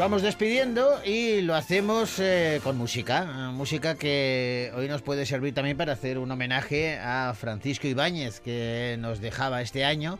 Vamos 0.00 0.22
despidiendo 0.22 1.04
y 1.04 1.42
lo 1.42 1.54
hacemos 1.54 2.18
eh, 2.20 2.62
con 2.64 2.78
música, 2.78 3.50
música 3.52 3.96
que 3.96 4.72
hoy 4.74 4.88
nos 4.88 5.02
puede 5.02 5.26
servir 5.26 5.52
también 5.52 5.76
para 5.76 5.92
hacer 5.92 6.16
un 6.16 6.30
homenaje 6.30 6.98
a 6.98 7.34
Francisco 7.38 7.86
Ibáñez 7.86 8.40
que 8.40 8.96
nos 8.98 9.20
dejaba 9.20 9.60
este 9.60 9.84
año 9.84 10.18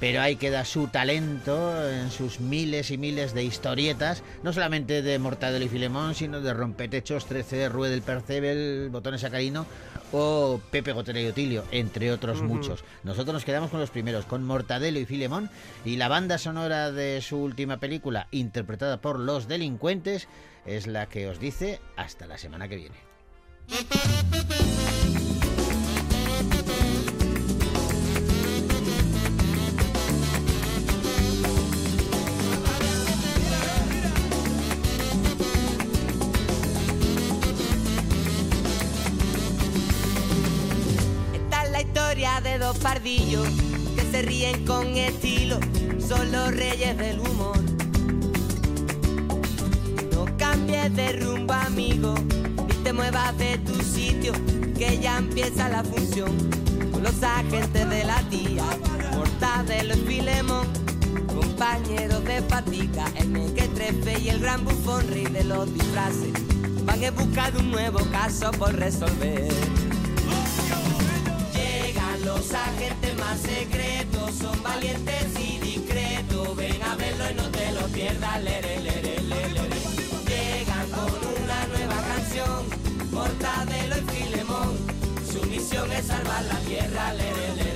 pero 0.00 0.22
ahí 0.22 0.36
queda 0.36 0.64
su 0.64 0.88
talento 0.88 1.88
en 1.88 2.10
sus 2.10 2.40
miles 2.40 2.90
y 2.90 2.96
miles 2.98 3.34
de 3.34 3.44
historietas, 3.44 4.22
no 4.42 4.52
solamente 4.52 5.02
de 5.02 5.18
Mortadelo 5.18 5.64
y 5.64 5.68
Filemón, 5.68 6.14
sino 6.14 6.40
de 6.40 6.54
Rompetechos, 6.54 7.26
13, 7.26 7.68
Rue 7.68 7.90
del 7.90 8.00
Percebel, 8.00 8.88
Botones 8.90 9.20
Sacarino 9.20 9.66
o 10.12 10.60
Pepe 10.70 10.92
Gotera 10.92 11.20
y 11.20 11.26
Otilio, 11.26 11.64
entre 11.70 12.10
otros 12.12 12.42
muchos. 12.42 12.82
Nosotros 13.04 13.34
nos 13.34 13.44
quedamos 13.44 13.70
con 13.70 13.78
los 13.78 13.90
primeros, 13.90 14.24
con 14.24 14.42
Mortadelo 14.42 14.98
y 14.98 15.04
Filemón, 15.04 15.50
y 15.84 15.96
la 15.96 16.08
banda 16.08 16.38
sonora 16.38 16.90
de 16.90 17.20
su 17.20 17.36
última 17.36 17.76
película, 17.78 18.26
interpretada 18.30 19.00
por 19.00 19.20
Los 19.20 19.46
Delincuentes, 19.46 20.26
es 20.66 20.86
la 20.86 21.06
que 21.06 21.28
os 21.28 21.38
dice 21.38 21.80
hasta 21.96 22.26
la 22.26 22.38
semana 22.38 22.68
que 22.68 22.76
viene. 22.76 22.96
De 42.20 42.58
dos 42.58 42.76
pardillos 42.78 43.48
que 43.96 44.02
se 44.10 44.20
ríen 44.20 44.66
con 44.66 44.86
estilo, 44.88 45.58
son 46.06 46.30
los 46.30 46.54
reyes 46.54 46.96
del 46.98 47.18
humor. 47.18 47.56
No 50.12 50.26
cambies 50.36 50.94
de 50.94 51.12
rumbo, 51.12 51.54
amigo, 51.54 52.14
ni 52.68 52.74
te 52.84 52.92
muevas 52.92 53.36
de 53.38 53.56
tu 53.58 53.74
sitio, 53.82 54.34
que 54.76 54.98
ya 54.98 55.16
empieza 55.16 55.70
la 55.70 55.82
función. 55.82 56.36
Con 56.92 57.04
los 57.04 57.22
agentes 57.22 57.88
de 57.88 58.04
la 58.04 58.20
tía, 58.28 58.64
Mortadelo 59.14 59.94
y 59.94 60.00
Filemón, 60.00 60.66
compañeros 61.26 62.22
de 62.26 62.42
patica, 62.42 63.06
el 63.16 63.30
mequetrefe 63.30 64.20
y 64.20 64.28
el 64.28 64.40
gran 64.40 64.62
bufón, 64.62 65.08
rey 65.08 65.24
de 65.24 65.44
los 65.44 65.72
disfraces, 65.72 66.32
van 66.84 67.02
en 67.02 67.16
busca 67.16 67.50
de 67.50 67.60
un 67.60 67.70
nuevo 67.70 68.00
caso 68.12 68.50
por 68.52 68.74
resolver. 68.74 69.79
Los 72.40 72.54
agentes 72.54 73.18
más 73.18 73.38
secretos, 73.38 74.34
son 74.34 74.62
valientes 74.62 75.26
y 75.38 75.58
discretos. 75.58 76.56
Ven 76.56 76.82
a 76.82 76.96
verlo 76.96 77.30
y 77.30 77.34
no 77.34 77.50
te 77.50 77.70
lo 77.72 77.86
pierdas. 77.88 78.42
Lere, 78.42 78.80
lere, 78.80 79.20
lere. 79.20 79.60
Llegan 80.26 80.88
con 80.88 81.12
una 81.44 81.66
nueva 81.66 82.02
canción, 82.02 82.64
Mortadelo 83.10 83.96
y 83.98 84.10
Filemón. 84.10 84.74
Su 85.30 85.46
misión 85.48 85.92
es 85.92 86.06
salvar 86.06 86.42
la 86.44 86.58
tierra. 86.60 87.12
Lere, 87.12 87.69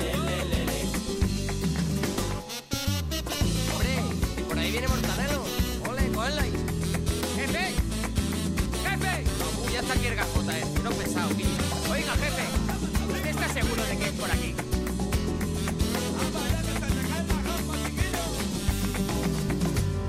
por 14.25 14.31
aquí? 14.33 14.55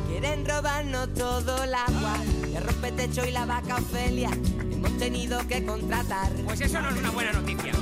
Quieren 0.08 0.46
robarnos 0.46 1.14
todo 1.14 1.64
el 1.64 1.74
agua, 1.74 2.16
el 2.56 2.64
rompetecho 2.64 3.26
y 3.26 3.32
la 3.32 3.46
vaca 3.46 3.76
Ofelia. 3.76 4.30
Hemos 4.72 4.98
tenido 4.98 5.46
que 5.48 5.66
contratar. 5.66 6.32
Pues 6.46 6.62
eso 6.62 6.82
no 6.82 6.90
es 6.90 6.98
una 6.98 7.12
buena 7.12 7.34
noticia. 7.34 7.74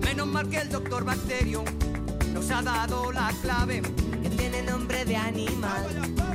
Menos 0.00 0.26
mal 0.26 0.48
que 0.48 0.58
el 0.58 0.70
doctor 0.70 1.04
Bacterio 1.04 1.62
nos 2.32 2.50
ha 2.50 2.62
dado 2.62 3.12
la 3.12 3.30
clave. 3.42 3.82
que 4.22 4.30
tiene 4.30 4.62
nombre 4.62 5.04
de 5.04 5.16
animal. 5.16 5.84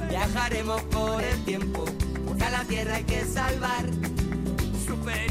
Viajaremos 0.10 0.82
por 0.84 1.24
el 1.24 1.44
tiempo, 1.46 1.86
porque 2.26 2.44
a 2.44 2.52
la 2.52 2.64
tierra 2.66 2.96
hay 2.96 3.04
que 3.06 3.26
salvar. 3.26 3.86
Superintendente, 4.86 5.31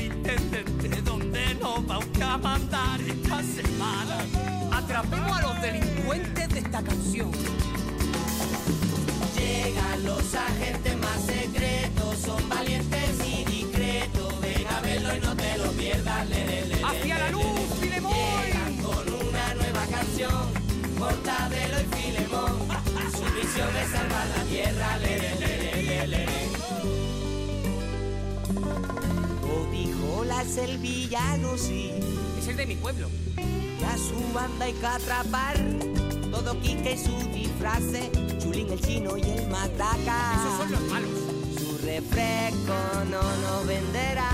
¿dónde 1.60 1.80
nos 1.82 1.90
va 1.90 1.98
usted 1.98 2.22
a 2.22 2.38
mandar 2.38 3.00
esta 3.00 3.42
semana? 3.42 4.18
Atrapemos 4.72 5.38
a 5.38 5.42
los 5.42 5.62
delincuentes 5.62 6.48
de 6.48 6.58
esta 6.58 6.82
canción. 6.82 7.30
Llegan 9.36 10.04
los 10.04 10.34
agentes 10.34 10.96
más 10.98 11.20
secretos, 11.24 12.18
son 12.24 12.48
valientes 12.48 13.10
y 13.26 13.44
discretos. 13.44 14.40
Ven 14.40 14.66
a 14.68 14.80
verlo 14.80 15.16
y 15.16 15.20
no 15.20 15.36
te 15.36 15.58
lo 15.58 15.70
pierdas. 15.72 16.28
Le, 16.28 16.46
le, 16.46 16.66
le, 16.66 16.84
¡Hacia 16.84 17.18
la 17.18 17.30
luz, 17.30 17.44
Filemón! 17.80 18.12
Llegan 18.12 18.76
con 18.78 19.28
una 19.28 19.54
nueva 19.54 19.86
canción, 19.90 20.52
Mortadelo 20.98 21.80
y 21.80 21.96
Filemón. 21.96 22.58
Su 23.12 23.24
misión 23.34 23.76
es 23.76 23.90
salvar 23.90 24.26
la 24.36 24.44
tierra. 24.44 24.98
Le, 24.98 25.39
la 30.44 30.64
el 30.64 30.78
villano, 30.78 31.58
sí. 31.58 31.90
Es 32.38 32.48
el 32.48 32.56
de 32.56 32.64
mi 32.64 32.74
pueblo. 32.76 33.08
Y 33.36 33.84
a 33.84 33.96
su 33.98 34.32
banda 34.32 34.64
hay 34.64 34.72
que 34.72 34.86
atrapar. 34.86 35.56
Todo 36.30 36.58
Quique 36.60 36.94
y 36.94 36.98
su 36.98 37.14
disfrace, 37.30 38.10
Chulín 38.38 38.70
el 38.70 38.80
chino 38.80 39.18
y 39.18 39.22
el 39.22 39.48
mataca. 39.48 40.34
Esos 40.36 40.56
son 40.56 40.72
los 40.72 40.80
malos. 40.82 41.10
Su 41.58 41.78
refresco 41.84 42.74
no 43.10 43.22
nos 43.22 43.66
venderá. 43.66 44.29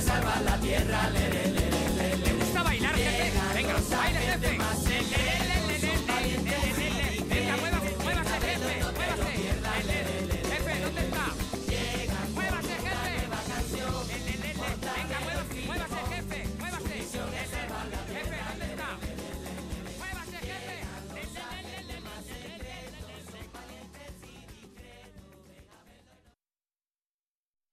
salva 0.00 0.40
la 0.44 0.56
tierra, 0.58 1.10
le, 1.10 2.32
gusta 2.34 2.62
bailar, 2.62 2.94
jefe? 2.94 4.59